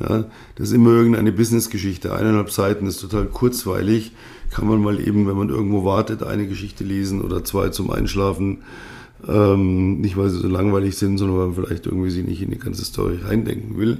Ja, 0.00 0.24
das 0.54 0.68
ist 0.68 0.74
immer 0.74 0.90
irgendeine 0.90 1.30
Business-Geschichte. 1.30 2.14
Eineinhalb 2.14 2.50
Seiten 2.50 2.86
ist 2.86 3.00
total 3.00 3.26
kurzweilig. 3.26 4.12
Kann 4.50 4.66
man 4.66 4.82
mal 4.82 4.98
eben, 4.98 5.28
wenn 5.28 5.36
man 5.36 5.50
irgendwo 5.50 5.84
wartet, 5.84 6.22
eine 6.22 6.46
Geschichte 6.46 6.84
lesen 6.84 7.20
oder 7.20 7.44
zwei 7.44 7.68
zum 7.68 7.90
Einschlafen. 7.90 8.58
Ähm, 9.28 10.00
nicht, 10.00 10.16
weil 10.16 10.30
sie 10.30 10.38
so 10.38 10.48
langweilig 10.48 10.96
sind, 10.96 11.18
sondern 11.18 11.38
weil 11.38 11.46
man 11.48 11.54
vielleicht 11.54 11.86
irgendwie 11.86 12.10
sie 12.10 12.22
nicht 12.22 12.40
in 12.40 12.50
die 12.50 12.58
ganze 12.58 12.84
Story 12.84 13.18
reindenken 13.22 13.76
will. 13.76 13.98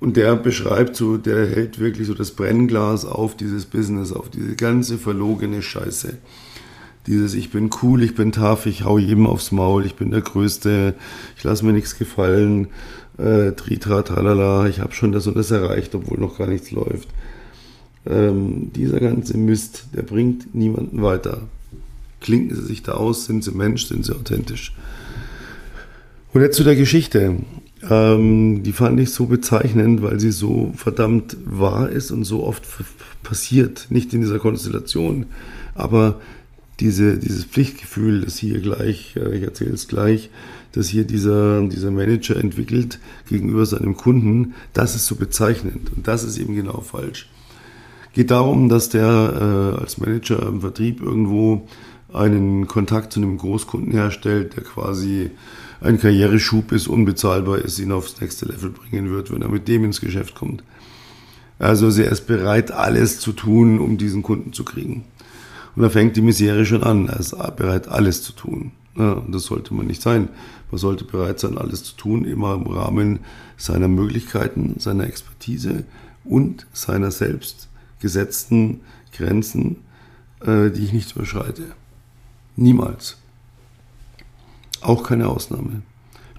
Und 0.00 0.18
der 0.18 0.36
beschreibt 0.36 0.96
so, 0.96 1.16
der 1.16 1.46
hält 1.46 1.78
wirklich 1.78 2.06
so 2.06 2.12
das 2.12 2.32
Brennglas 2.32 3.06
auf 3.06 3.36
dieses 3.36 3.64
Business, 3.64 4.12
auf 4.12 4.28
diese 4.28 4.54
ganze 4.54 4.98
verlogene 4.98 5.62
Scheiße. 5.62 6.18
Dieses, 7.06 7.34
ich 7.34 7.50
bin 7.50 7.70
cool, 7.82 8.02
ich 8.02 8.14
bin 8.14 8.32
tough, 8.32 8.66
ich 8.66 8.84
hau 8.84 8.98
jedem 8.98 9.26
aufs 9.26 9.50
Maul, 9.50 9.86
ich 9.86 9.94
bin 9.94 10.10
der 10.10 10.20
Größte, 10.20 10.94
ich 11.36 11.44
lasse 11.44 11.64
mir 11.64 11.72
nichts 11.72 11.98
gefallen, 11.98 12.68
äh, 13.18 13.52
tritra, 13.52 14.02
tralala, 14.02 14.66
ich 14.68 14.80
habe 14.80 14.92
schon 14.92 15.12
das 15.12 15.26
und 15.26 15.36
das 15.36 15.50
erreicht, 15.50 15.94
obwohl 15.94 16.18
noch 16.18 16.38
gar 16.38 16.46
nichts 16.46 16.70
läuft. 16.70 17.08
Ähm, 18.06 18.70
dieser 18.74 19.00
ganze 19.00 19.36
Mist, 19.36 19.86
der 19.94 20.02
bringt 20.02 20.54
niemanden 20.54 21.02
weiter. 21.02 21.42
Klinken 22.20 22.56
sie 22.56 22.62
sich 22.64 22.82
da 22.82 22.92
aus, 22.92 23.26
sind 23.26 23.44
sie 23.44 23.52
Mensch, 23.52 23.86
sind 23.86 24.04
sie 24.04 24.14
authentisch. 24.14 24.74
Und 26.32 26.42
jetzt 26.42 26.56
zu 26.56 26.64
der 26.64 26.76
Geschichte. 26.76 27.36
Ähm, 27.88 28.62
die 28.62 28.72
fand 28.72 28.98
ich 28.98 29.10
so 29.10 29.26
bezeichnend, 29.26 30.02
weil 30.02 30.18
sie 30.18 30.32
so 30.32 30.72
verdammt 30.74 31.36
wahr 31.44 31.90
ist 31.90 32.10
und 32.10 32.24
so 32.24 32.44
oft 32.44 32.64
passiert. 33.22 33.86
Nicht 33.90 34.12
in 34.14 34.22
dieser 34.22 34.38
Konstellation, 34.38 35.26
aber 35.74 36.20
diese, 36.80 37.18
dieses 37.18 37.44
Pflichtgefühl, 37.44 38.22
das 38.22 38.38
hier 38.38 38.60
gleich, 38.60 39.16
äh, 39.16 39.36
ich 39.36 39.42
erzähle 39.42 39.74
es 39.74 39.86
gleich, 39.86 40.30
dass 40.74 40.88
hier 40.88 41.04
dieser, 41.04 41.62
dieser 41.62 41.90
Manager 41.90 42.36
entwickelt 42.36 42.98
gegenüber 43.28 43.64
seinem 43.64 43.96
Kunden, 43.96 44.54
das 44.72 44.94
ist 44.94 45.06
so 45.06 45.14
bezeichnend 45.14 45.92
und 45.94 46.08
das 46.08 46.24
ist 46.24 46.36
eben 46.38 46.54
genau 46.54 46.80
falsch. 46.80 47.28
Geht 48.12 48.30
darum, 48.30 48.68
dass 48.68 48.88
der 48.88 49.74
äh, 49.76 49.80
als 49.80 49.98
Manager 49.98 50.46
im 50.46 50.60
Vertrieb 50.60 51.00
irgendwo 51.00 51.66
einen 52.12 52.66
Kontakt 52.68 53.12
zu 53.12 53.20
einem 53.20 53.38
Großkunden 53.38 53.92
herstellt, 53.92 54.56
der 54.56 54.64
quasi 54.64 55.30
ein 55.80 55.98
Karriereschub 55.98 56.72
ist, 56.72 56.86
unbezahlbar 56.88 57.58
ist, 57.58 57.78
ihn 57.78 57.92
aufs 57.92 58.20
nächste 58.20 58.46
Level 58.46 58.70
bringen 58.70 59.10
wird, 59.10 59.32
wenn 59.32 59.42
er 59.42 59.48
mit 59.48 59.68
dem 59.68 59.84
ins 59.84 60.00
Geschäft 60.00 60.34
kommt. 60.34 60.62
Also 61.58 61.88
er 61.88 62.10
ist 62.10 62.26
bereit, 62.26 62.70
alles 62.72 63.20
zu 63.20 63.32
tun, 63.32 63.78
um 63.78 63.96
diesen 63.96 64.22
Kunden 64.22 64.52
zu 64.52 64.64
kriegen. 64.64 65.04
Und 65.76 65.82
da 65.82 65.90
fängt 65.90 66.16
die 66.16 66.22
Misere 66.22 66.64
schon 66.64 66.82
an. 66.82 67.08
Er 67.08 67.20
ist 67.20 67.36
bereit, 67.56 67.88
alles 67.88 68.22
zu 68.22 68.32
tun. 68.32 68.72
Ja, 68.96 69.12
und 69.12 69.32
das 69.34 69.44
sollte 69.44 69.74
man 69.74 69.86
nicht 69.86 70.02
sein. 70.02 70.28
Man 70.70 70.78
sollte 70.78 71.04
bereit 71.04 71.40
sein, 71.40 71.58
alles 71.58 71.82
zu 71.82 71.96
tun, 71.96 72.24
immer 72.24 72.54
im 72.54 72.66
Rahmen 72.66 73.20
seiner 73.56 73.88
Möglichkeiten, 73.88 74.76
seiner 74.78 75.04
Expertise 75.04 75.84
und 76.24 76.66
seiner 76.72 77.10
selbst 77.10 77.68
gesetzten 78.00 78.80
Grenzen, 79.12 79.78
äh, 80.40 80.70
die 80.70 80.84
ich 80.84 80.92
nicht 80.92 81.16
überschreite. 81.16 81.62
Niemals. 82.56 83.16
Auch 84.80 85.02
keine 85.02 85.28
Ausnahme. 85.28 85.82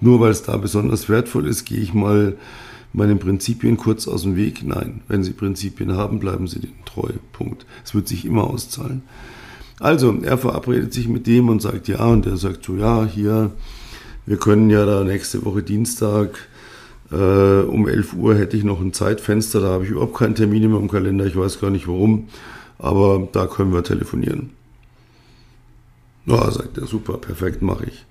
Nur 0.00 0.20
weil 0.20 0.30
es 0.30 0.42
da 0.42 0.56
besonders 0.56 1.08
wertvoll 1.08 1.46
ist, 1.46 1.64
gehe 1.64 1.78
ich 1.78 1.92
mal 1.94 2.36
meinen 2.96 3.18
Prinzipien 3.18 3.76
kurz 3.76 4.08
aus 4.08 4.22
dem 4.22 4.36
Weg. 4.36 4.64
Nein, 4.64 5.02
wenn 5.06 5.22
Sie 5.22 5.32
Prinzipien 5.32 5.92
haben, 5.96 6.18
bleiben 6.18 6.48
Sie 6.48 6.60
denen 6.60 6.84
treu. 6.84 7.10
Punkt. 7.32 7.66
Es 7.84 7.94
wird 7.94 8.08
sich 8.08 8.24
immer 8.24 8.44
auszahlen. 8.44 9.02
Also, 9.78 10.16
er 10.22 10.38
verabredet 10.38 10.94
sich 10.94 11.06
mit 11.06 11.26
dem 11.26 11.48
und 11.48 11.60
sagt 11.60 11.86
ja, 11.86 12.04
und 12.06 12.26
er 12.26 12.38
sagt 12.38 12.64
so, 12.64 12.76
ja, 12.76 13.04
hier, 13.04 13.52
wir 14.24 14.38
können 14.38 14.70
ja 14.70 14.86
da 14.86 15.04
nächste 15.04 15.44
Woche 15.44 15.62
Dienstag 15.62 16.48
äh, 17.12 17.60
um 17.60 17.86
11 17.86 18.14
Uhr 18.14 18.34
hätte 18.34 18.56
ich 18.56 18.64
noch 18.64 18.80
ein 18.80 18.92
Zeitfenster, 18.92 19.60
da 19.60 19.68
habe 19.68 19.84
ich 19.84 19.90
überhaupt 19.90 20.16
keinen 20.16 20.34
Termin 20.34 20.68
mehr 20.70 20.80
im 20.80 20.90
Kalender, 20.90 21.26
ich 21.26 21.36
weiß 21.36 21.60
gar 21.60 21.70
nicht 21.70 21.86
warum, 21.86 22.28
aber 22.78 23.28
da 23.32 23.46
können 23.46 23.72
wir 23.72 23.84
telefonieren. 23.84 24.50
Ja, 26.24 26.50
sagt 26.50 26.78
er, 26.78 26.86
super, 26.86 27.18
perfekt, 27.18 27.62
mache 27.62 27.86
ich. 27.86 28.04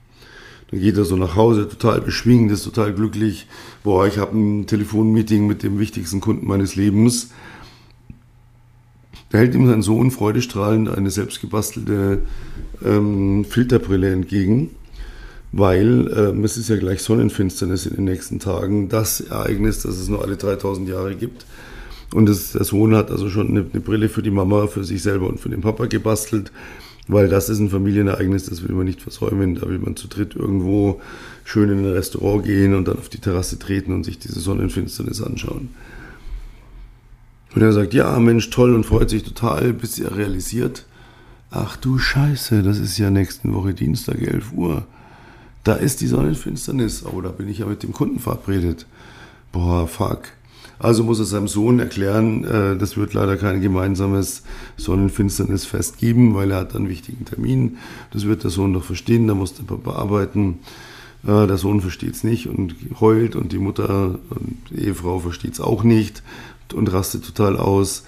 Dann 0.76 0.84
geht 0.84 0.98
er 0.98 1.06
so 1.06 1.16
nach 1.16 1.38
Hause, 1.38 1.70
total 1.70 2.02
beschwingt, 2.02 2.52
ist 2.52 2.66
total 2.66 2.94
glücklich. 2.94 3.48
Boah, 3.82 4.08
ich 4.08 4.18
habe 4.18 4.38
ein 4.38 4.68
Telefonmeeting 4.68 5.48
mit 5.48 5.64
dem 5.64 5.80
wichtigsten 5.80 6.20
Kunden 6.20 6.46
meines 6.46 6.76
Lebens. 6.76 7.30
Da 9.30 9.38
hält 9.38 9.56
ihm 9.56 9.68
sein 9.68 9.82
Sohn 9.82 10.12
freudestrahlend 10.12 10.90
eine 10.90 11.12
selbstgebastelte 11.12 12.24
ähm, 12.84 13.46
Filterbrille 13.46 14.12
entgegen. 14.12 14.72
weil 15.54 16.10
äh, 16.10 16.44
es 16.44 16.58
ist 16.58 16.68
ja 16.68 16.76
gleich 16.76 17.02
Sonnenfinsternis 17.02 17.86
in 17.86 17.96
den 17.96 18.04
nächsten 18.04 18.40
Tagen, 18.40 18.90
das 18.90 19.22
Ereignis, 19.22 19.82
das 19.84 19.98
es 19.98 20.10
nur 20.10 20.22
alle 20.24 20.36
3000 20.36 20.90
Jahre 20.90 21.16
gibt. 21.16 21.46
Und 22.14 22.28
das, 22.28 22.52
der 22.52 22.66
Sohn 22.66 22.94
hat 22.98 23.12
also 23.12 23.30
schon 23.30 23.48
eine, 23.48 23.66
eine, 23.72 23.80
Brille 23.80 24.10
für 24.10 24.22
die 24.22 24.30
Mama, 24.30 24.68
für 24.68 24.84
sich 24.84 25.02
selber 25.02 25.28
und 25.28 25.40
für 25.40 25.48
den 25.48 25.62
Papa 25.62 25.86
gebastelt, 25.86 26.52
weil 27.08 27.28
das 27.28 27.50
ist 27.50 27.60
ein 27.60 27.70
Familienereignis, 27.70 28.46
das 28.46 28.68
will 28.68 28.76
man 28.76 28.86
nicht 28.86 29.02
versäumen. 29.02 29.56
Da 29.56 29.68
will 29.68 29.80
man 29.80 29.96
zu 29.96 30.08
dritt 30.08 30.36
irgendwo 30.36 31.02
schön 31.44 31.70
in 31.70 31.80
ein 31.80 31.92
Restaurant 31.92 32.44
gehen 32.46 32.74
und 32.74 32.88
dann 32.88 32.98
auf 32.98 33.10
die 33.10 33.20
Terrasse 33.20 33.60
treten 33.60 33.94
und 33.94 34.04
sich 34.04 34.18
diese 34.18 34.40
Sonnenfinsternis 34.40 35.22
anschauen. 35.22 35.70
Und 37.54 37.62
er 37.62 37.72
sagt, 37.72 37.94
ja, 37.94 38.20
Mensch, 38.20 38.50
toll 38.50 38.74
und 38.76 38.86
freut 38.86 39.10
sich 39.10 39.24
total, 39.24 39.72
bis 39.72 39.98
er 40.00 40.18
realisiert, 40.18 40.86
ach 41.52 41.78
du 41.78 41.98
Scheiße, 41.98 42.64
das 42.64 42.80
ist 42.80 42.98
ja 42.98 43.10
nächste 43.10 43.54
Woche 43.54 43.74
Dienstag, 43.74 44.22
11 44.22 44.52
Uhr. 44.54 44.86
Da 45.64 45.74
ist 45.74 46.02
die 46.02 46.08
Sonnenfinsternis. 46.08 47.06
Oh, 47.06 47.22
da 47.22 47.30
bin 47.30 47.48
ich 47.48 47.60
ja 47.60 47.66
mit 47.66 47.82
dem 47.82 47.92
Kunden 47.92 48.20
verabredet. 48.20 48.86
Boah, 49.52 49.88
fuck. 49.88 50.24
Also 50.78 51.04
muss 51.04 51.20
er 51.20 51.26
seinem 51.26 51.48
Sohn 51.48 51.80
erklären, 51.80 52.44
äh, 52.44 52.78
das 52.78 52.98
wird 52.98 53.14
leider 53.14 53.38
kein 53.38 53.62
gemeinsames 53.62 54.44
Sonnenfinsternisfest 54.78 55.98
geben, 55.98 56.36
weil 56.36 56.52
er 56.52 56.58
hat 56.58 56.76
einen 56.76 56.90
wichtigen 56.90 57.26
Termin. 57.26 57.78
Das 58.12 58.26
wird 58.26 58.44
der 58.44 58.52
Sohn 58.52 58.74
doch 58.74 58.84
verstehen, 58.84 59.28
da 59.28 59.36
muss 59.36 59.54
der 59.54 59.64
Papa 59.64 59.94
arbeiten. 59.94 60.60
Äh, 61.26 61.48
der 61.48 61.58
Sohn 61.58 61.80
versteht 61.80 62.16
es 62.16 62.24
nicht 62.24 62.48
und 62.48 62.76
heult 63.00 63.36
und 63.36 63.54
die 63.54 63.58
Mutter 63.58 64.20
und 64.30 64.58
die 64.70 64.86
Ehefrau 64.86 65.20
versteht 65.20 65.54
es 65.54 65.62
auch 65.62 65.84
nicht 65.84 66.24
und 66.74 66.92
rastet 66.92 67.26
total 67.26 67.58
aus. 67.58 68.04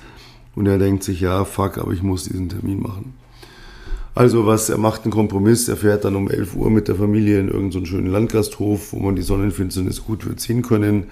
Und 0.55 0.65
er 0.65 0.79
denkt 0.79 1.03
sich, 1.03 1.21
ja, 1.21 1.45
fuck, 1.45 1.77
aber 1.77 1.93
ich 1.93 2.01
muss 2.01 2.25
diesen 2.25 2.49
Termin 2.49 2.81
machen. 2.81 3.13
Also 4.15 4.47
was, 4.47 4.69
er 4.69 4.79
macht 4.79 5.03
einen 5.03 5.11
Kompromiss, 5.11 5.69
er 5.69 5.77
fährt 5.77 6.03
dann 6.03 6.15
um 6.15 6.27
11 6.27 6.55
Uhr 6.55 6.71
mit 6.71 6.87
der 6.87 6.95
Familie 6.95 7.39
in 7.39 7.49
irgendeinen 7.49 7.85
so 7.85 7.85
schönen 7.85 8.07
Landgasthof, 8.07 8.91
wo 8.91 8.97
man 8.99 9.15
die 9.15 9.21
Sonnenfinsternis 9.21 10.03
gut 10.03 10.25
wird 10.25 10.39
sehen 10.39 10.63
können 10.63 11.05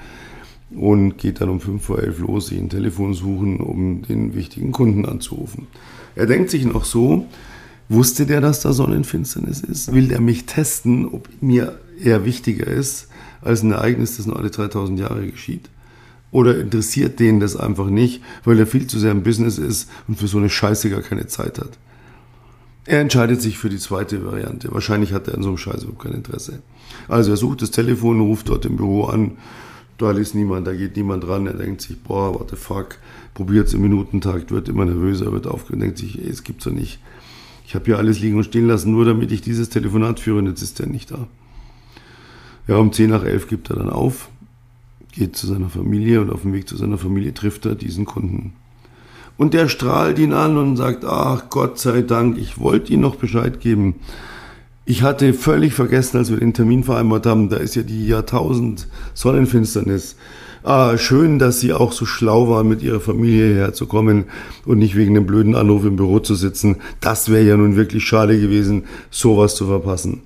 und 0.76 1.18
geht 1.18 1.42
dann 1.42 1.50
um 1.50 1.60
5 1.60 1.84
vor 1.84 2.00
11 2.00 2.20
los, 2.20 2.48
sich 2.48 2.60
ein 2.60 2.70
Telefon 2.70 3.14
suchen, 3.14 3.58
um 3.58 4.02
den 4.04 4.36
wichtigen 4.36 4.72
Kunden 4.72 5.06
anzurufen. 5.06 5.68
Er 6.16 6.26
denkt 6.26 6.50
sich 6.50 6.66
noch 6.66 6.86
so, 6.86 7.26
wusste 7.90 8.26
der, 8.26 8.42
dass 8.42 8.62
da 8.62 8.74
Sonnenfinsternis 8.74 9.62
ist? 9.62 9.94
Will 9.94 10.08
der 10.08 10.22
mich 10.22 10.46
testen, 10.46 11.06
ob 11.06 11.30
mir 11.42 11.80
eher 12.02 12.26
wichtiger 12.26 12.68
ist 12.68 13.10
als 13.42 13.64
ein 13.64 13.72
Ereignis, 13.72 14.18
das 14.18 14.26
nur 14.26 14.38
alle 14.38 14.50
3000 14.50 15.00
Jahre 15.00 15.28
geschieht? 15.28 15.70
Oder 16.32 16.60
interessiert 16.60 17.20
den 17.20 17.40
das 17.40 17.56
einfach 17.56 17.90
nicht, 17.90 18.22
weil 18.44 18.60
er 18.60 18.68
viel 18.68 18.88
zu 18.88 19.00
sehr 19.00 19.12
im 19.12 19.24
Business 19.24 19.58
ist 19.58 19.90
und 20.08 20.18
für 20.18 20.28
so 20.28 20.38
eine 20.38 20.50
Scheiße 20.50 20.90
gar 20.90 21.02
keine 21.02 21.28
Zeit 21.28 21.60
hat? 21.60 21.78
Er 22.86 23.00
entscheidet 23.00 23.42
sich 23.42 23.58
für 23.58 23.70
die 23.70 23.80
zweite 23.80 24.24
Variante. 24.26 24.72
Wahrscheinlich 24.72 25.12
hat 25.12 25.28
er 25.28 25.36
an 25.36 25.44
so 25.44 25.50
einem 25.50 25.58
Scheiß 25.58 25.84
überhaupt 25.84 26.04
kein 26.04 26.14
Interesse. 26.14 26.60
Also 27.08 27.32
er 27.32 27.38
sucht 27.38 27.62
das 27.62 27.72
Telefon, 27.72 28.20
ruft 28.20 28.50
dort 28.50 28.66
im 28.66 28.78
Büro 28.78 29.06
an, 29.06 29.38
da 29.98 30.12
ist 30.12 30.36
niemand, 30.36 30.68
da 30.68 30.74
geht 30.74 30.96
niemand 30.96 31.28
ran. 31.28 31.48
Er 31.48 31.54
denkt 31.54 31.82
sich, 31.82 32.02
boah, 32.02 32.34
what 32.34 32.50
the 32.50 32.56
fuck, 32.56 32.98
probiert 33.34 33.68
es 33.68 33.74
im 33.74 33.82
Minutentakt, 33.82 34.52
wird 34.52 34.70
immer 34.70 34.86
nervöser, 34.86 35.32
wird 35.32 35.48
aufgeregt, 35.48 35.82
denkt 35.82 35.98
sich, 35.98 36.20
ey, 36.20 36.30
es 36.30 36.44
gibt's 36.44 36.66
doch 36.66 36.72
nicht. 36.72 37.00
Ich 37.68 37.76
habe 37.76 37.86
hier 37.86 37.98
alles 37.98 38.20
liegen 38.20 38.38
und 38.38 38.44
stehen 38.44 38.68
lassen, 38.68 38.92
nur 38.92 39.06
damit 39.06 39.32
ich 39.32 39.42
dieses 39.42 39.70
Telefonat 39.70 40.20
führe 40.20 40.40
und 40.40 40.48
jetzt 40.48 40.62
ist 40.62 40.80
er 40.80 40.88
nicht 40.88 41.12
da. 41.12 41.28
Ja, 42.68 42.78
um 42.78 42.92
10 42.92 43.10
nach 43.10 43.24
11 43.24 43.48
gibt 43.48 43.70
er 43.70 43.78
dann 43.78 43.90
auf, 43.90 44.30
geht 45.12 45.36
zu 45.36 45.48
seiner 45.48 45.70
Familie 45.70 46.22
und 46.22 46.32
auf 46.32 46.42
dem 46.42 46.54
Weg 46.54 46.68
zu 46.68 46.76
seiner 46.78 46.98
Familie 46.98 47.34
trifft 47.34 47.66
er 47.66 47.76
diesen 47.76 48.06
Kunden. 48.06 48.54
Und 49.38 49.54
der 49.54 49.68
strahlt 49.68 50.20
ihn 50.20 50.34
an 50.34 50.58
und 50.58 50.78
sagt, 50.78 51.04
ach 51.06 51.50
Gott 51.50 51.80
sei 51.80 52.02
Dank, 52.02 52.38
ich 52.38 52.60
wollte 52.60 52.94
ihm 52.94 53.02
noch 53.02 53.16
Bescheid 53.16 53.60
geben. 53.60 53.96
Ich 54.88 55.02
hatte 55.02 55.34
völlig 55.34 55.74
vergessen, 55.74 56.18
als 56.18 56.30
wir 56.30 56.38
den 56.38 56.54
Termin 56.54 56.84
vereinbart 56.84 57.26
haben, 57.26 57.50
da 57.50 57.58
ist 57.58 57.76
ja 57.76 57.82
die 57.82 58.06
Jahrtausend 58.06 58.88
Sonnenfinsternis. 59.16 60.16
Ah, 60.64 60.98
schön, 60.98 61.40
dass 61.40 61.60
Sie 61.60 61.74
auch 61.74 61.92
so 61.92 62.06
schlau 62.06 62.50
waren, 62.50 62.68
mit 62.68 62.84
Ihrer 62.84 63.00
Familie 63.00 63.56
herzukommen 63.56 64.26
und 64.64 64.78
nicht 64.78 64.96
wegen 64.96 65.16
einem 65.16 65.26
blöden 65.26 65.56
Anruf 65.56 65.86
im 65.86 65.96
Büro 65.96 66.20
zu 66.20 66.36
sitzen. 66.36 66.78
Das 67.02 67.30
wäre 67.30 67.44
ja 67.44 67.58
nun 67.58 67.76
wirklich 67.76 68.06
schade 68.06 68.40
gewesen, 68.40 68.84
sowas 69.10 69.56
zu 69.56 69.66
verpassen. 69.66 70.22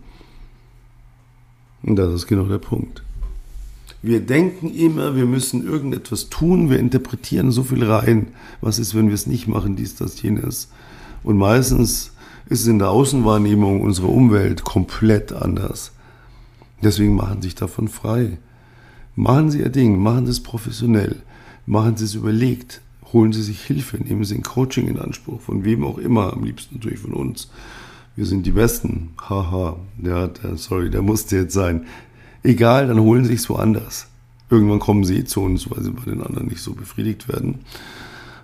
Und 1.84 1.96
das 1.96 2.14
ist 2.14 2.28
genau 2.28 2.44
der 2.44 2.58
Punkt. 2.58 3.02
Wir 4.02 4.20
denken 4.20 4.74
immer, 4.74 5.16
wir 5.16 5.26
müssen 5.26 5.66
irgendetwas 5.66 6.30
tun, 6.30 6.70
wir 6.70 6.80
interpretieren 6.80 7.52
so 7.52 7.64
viel 7.64 7.84
rein. 7.84 8.28
Was 8.60 8.78
ist, 8.78 8.94
wenn 8.94 9.08
wir 9.08 9.16
es 9.16 9.28
nicht 9.28 9.48
machen, 9.48 9.78
dies, 9.78 9.96
das, 9.96 10.22
jenes? 10.22 10.70
Und 11.24 11.38
meistens 11.38 12.12
ist 12.50 12.62
es 12.62 12.68
in 12.68 12.80
der 12.80 12.90
Außenwahrnehmung 12.90 13.82
unserer 13.82 14.10
Umwelt 14.10 14.64
komplett 14.64 15.32
anders. 15.32 15.92
Deswegen 16.82 17.16
machen 17.16 17.42
Sie 17.42 17.48
sich 17.48 17.56
davon 17.56 17.88
frei. 17.88 18.38
Machen 19.16 19.52
Sie 19.52 19.60
Ihr 19.60 19.70
Ding, 19.70 20.02
machen 20.02 20.26
Sie 20.26 20.32
es 20.32 20.44
professionell, 20.44 21.18
machen 21.66 21.98
Sie 21.98 22.06
es 22.06 22.16
überlegt, 22.16 22.82
holen 23.14 23.34
Sie 23.34 23.44
sich 23.44 23.62
Hilfe, 23.62 23.98
nehmen 23.98 24.24
Sie 24.24 24.36
ein 24.36 24.44
Coaching 24.44 24.88
in 24.88 25.00
Anspruch, 25.00 25.42
von 25.42 25.64
wem 25.64 25.84
auch 25.84 25.98
immer, 25.98 26.34
am 26.34 26.44
liebsten 26.44 26.76
natürlich 26.76 27.00
von 27.00 27.14
uns. 27.14 27.50
Wir 28.16 28.26
sind 28.26 28.46
die 28.46 28.52
Besten. 28.52 29.12
Haha, 29.30 29.78
ja, 30.02 30.28
der, 30.28 30.58
sorry, 30.58 30.90
der 30.90 31.02
musste 31.02 31.38
jetzt 31.38 31.54
sein. 31.54 31.86
Egal, 32.44 32.88
dann 32.88 33.00
holen 33.00 33.26
Sie 33.26 33.34
es 33.34 33.50
woanders. 33.50 34.10
Irgendwann 34.50 34.80
kommen 34.80 35.04
sie 35.04 35.26
zu 35.26 35.42
uns, 35.42 35.70
weil 35.70 35.84
sie 35.84 35.92
bei 35.92 36.06
den 36.06 36.24
anderen 36.24 36.48
nicht 36.48 36.62
so 36.62 36.74
befriedigt 36.74 37.28
werden. 37.28 37.60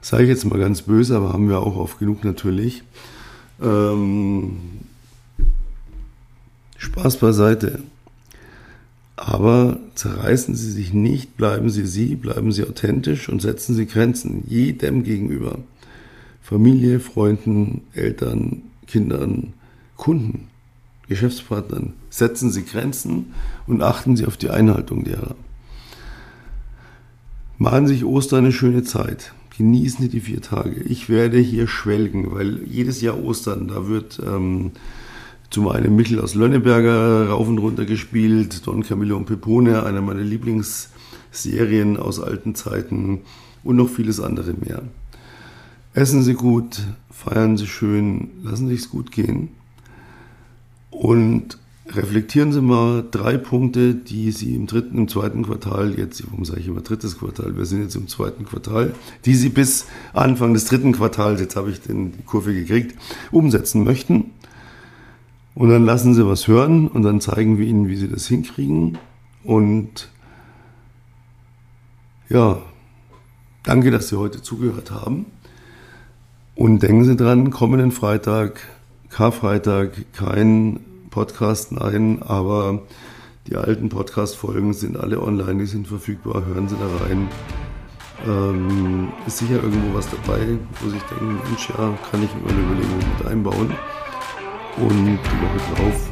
Sage 0.02 0.24
ich 0.24 0.30
jetzt 0.30 0.46
mal 0.46 0.60
ganz 0.60 0.84
böse, 0.84 1.18
aber 1.18 1.34
haben 1.34 1.50
wir 1.50 1.62
auch 1.62 1.78
oft 1.78 1.98
genug 1.98 2.24
natürlich. 2.24 2.84
Ähm, 3.62 4.58
Spaß 6.78 7.18
beiseite. 7.18 7.84
Aber 9.16 9.80
zerreißen 9.96 10.56
Sie 10.56 10.72
sich 10.72 10.94
nicht, 10.94 11.38
bleiben 11.38 11.70
Sie 11.70 11.86
Sie, 11.86 12.16
bleiben 12.16 12.52
Sie 12.52 12.64
authentisch 12.64 13.30
und 13.30 13.42
setzen 13.42 13.74
Sie 13.74 13.86
Grenzen 13.86 14.44
jedem 14.48 15.04
gegenüber. 15.04 15.60
Familie, 16.42 17.00
Freunden, 17.00 17.82
Eltern, 17.94 18.64
Kindern, 18.88 19.54
Kunden, 19.96 20.48
Geschäftspartnern. 21.08 21.94
Setzen 22.10 22.52
Sie 22.52 22.66
Grenzen 22.66 23.34
und 23.68 23.82
achten 23.82 24.18
Sie 24.18 24.26
auf 24.26 24.38
die 24.38 24.50
Einhaltung 24.50 25.06
derer. 25.06 25.36
Machen 27.58 27.88
Sie 27.88 27.96
sich 27.96 28.06
Ostern 28.06 28.46
eine 28.46 28.52
schöne 28.52 28.84
Zeit. 28.84 29.34
Genießen 29.58 30.02
Sie 30.02 30.10
die 30.10 30.20
vier 30.20 30.42
Tage. 30.42 30.82
Ich 30.82 31.08
werde 31.08 31.38
hier 31.40 31.68
schwelgen, 31.68 32.34
weil 32.34 32.64
jedes 32.66 33.02
Jahr 33.02 33.24
Ostern, 33.24 33.70
da 33.70 33.88
wird 33.88 34.20
ähm, 34.26 34.72
zum 35.50 35.70
einen 35.70 35.96
Mittel 35.96 36.20
aus 36.20 36.36
Lönneberger 36.36 37.30
rauf 37.30 37.48
und 37.48 37.60
runter 37.60 37.86
gespielt, 37.86 38.68
Don 38.68 38.84
Camillo 38.84 39.16
und 39.16 39.28
Pepone, 39.28 39.84
einer 39.84 40.02
meiner 40.02 40.24
Lieblingsserien 40.24 41.96
aus 41.96 42.20
alten 42.20 42.56
Zeiten 42.56 43.22
und 43.64 43.78
noch 43.78 43.88
vieles 43.88 44.20
andere 44.20 44.54
mehr. 44.54 44.82
Essen 45.94 46.24
Sie 46.24 46.34
gut, 46.34 46.82
feiern 47.10 47.56
Sie 47.56 47.68
schön, 47.68 48.32
lassen 48.44 48.68
Sie 48.68 48.76
es 48.76 48.90
gut 48.90 49.14
gehen 49.14 49.50
und 50.90 51.58
reflektieren 51.94 52.52
Sie 52.52 52.62
mal 52.62 53.04
drei 53.10 53.38
Punkte, 53.38 53.94
die 53.94 54.32
Sie 54.32 54.56
im 54.56 54.68
dritten, 54.68 54.98
im 54.98 55.08
zweiten 55.08 55.44
Quartal, 55.44 55.98
jetzt, 55.98 56.26
warum 56.28 56.46
sage 56.46 56.62
ich 56.62 56.68
immer 56.68 56.82
drittes 56.82 57.20
Quartal, 57.20 57.56
wir 57.58 57.66
sind 57.66 57.84
jetzt 57.84 57.96
im 57.96 58.08
zweiten 58.08 58.46
Quartal, 58.46 58.94
die 59.26 59.36
Sie 59.36 59.50
bis 59.50 59.86
Anfang 60.14 60.54
des 60.54 60.66
dritten 60.66 60.94
Quartals, 60.94 61.40
jetzt 61.40 61.56
habe 61.56 61.70
ich 61.70 61.82
den, 61.82 62.12
die 62.12 62.24
Kurve 62.24 62.54
gekriegt, 62.54 62.96
umsetzen 63.32 63.84
möchten. 63.84 64.32
Und 65.54 65.70
dann 65.70 65.86
lassen 65.86 66.14
Sie 66.14 66.26
was 66.28 66.48
hören 66.48 66.88
und 66.88 67.04
dann 67.04 67.22
zeigen 67.22 67.58
wir 67.58 67.66
Ihnen, 67.66 67.88
wie 67.88 67.96
Sie 67.96 68.10
das 68.10 68.28
hinkriegen. 68.28 68.98
Und 69.44 70.10
ja, 72.30 72.62
danke, 73.64 73.92
dass 73.92 74.10
Sie 74.10 74.18
heute 74.18 74.42
zugehört 74.42 74.92
haben. 74.92 75.28
Und 76.56 76.84
denken 76.84 77.06
Sie 77.06 77.16
dran, 77.16 77.52
kommenden 77.52 77.92
Freitag, 77.92 78.60
Karfreitag, 79.10 79.92
kein 80.14 80.80
Podcast, 81.16 81.72
nein, 81.72 82.22
aber 82.24 82.82
die 83.48 83.56
alten 83.56 83.88
Podcast-Folgen 83.88 84.74
sind 84.74 84.98
alle 84.98 85.22
online, 85.22 85.60
die 85.60 85.66
sind 85.66 85.88
verfügbar, 85.88 86.46
hören 86.46 86.68
Sie 86.68 86.76
da 86.76 87.06
rein. 87.06 87.30
Ähm, 88.28 89.14
ist 89.26 89.38
sicher 89.38 89.64
irgendwo 89.64 89.98
was 89.98 90.10
dabei, 90.10 90.58
wo 90.82 90.90
sich 90.90 91.02
denken, 91.04 91.40
Mensch, 91.48 91.70
ja, 91.70 91.98
kann 92.12 92.22
ich 92.22 92.30
mir 92.36 92.50
eine 92.50 92.60
Überlegung 92.60 92.98
mit 93.18 93.28
einbauen. 93.28 93.74
Und 94.76 95.06
die 95.06 95.14
Woche 95.16 95.62
drauf 95.74 96.10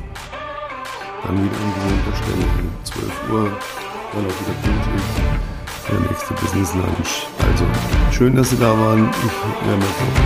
dann 1.24 1.36
wieder 1.36 1.58
an 1.58 1.74
gewohnter 1.76 2.16
Stelle 2.24 2.46
um 2.62 2.72
12 2.86 3.04
Uhr, 3.30 3.44
dann 4.13 4.26
auch 4.26 4.39
wieder 4.39 4.56
pünktlich 4.63 5.08
der 5.92 6.00
nächste 6.00 6.34
Business 6.36 6.74
Lunch. 6.76 7.28
Also, 7.39 7.66
schön, 8.10 8.38
dass 8.38 8.52
Sie 8.52 8.58
da 8.58 8.72
waren. 8.72 9.10
Ich 9.10 9.68
werde 9.68 9.80
mir 9.80 9.86
auf 9.86 10.24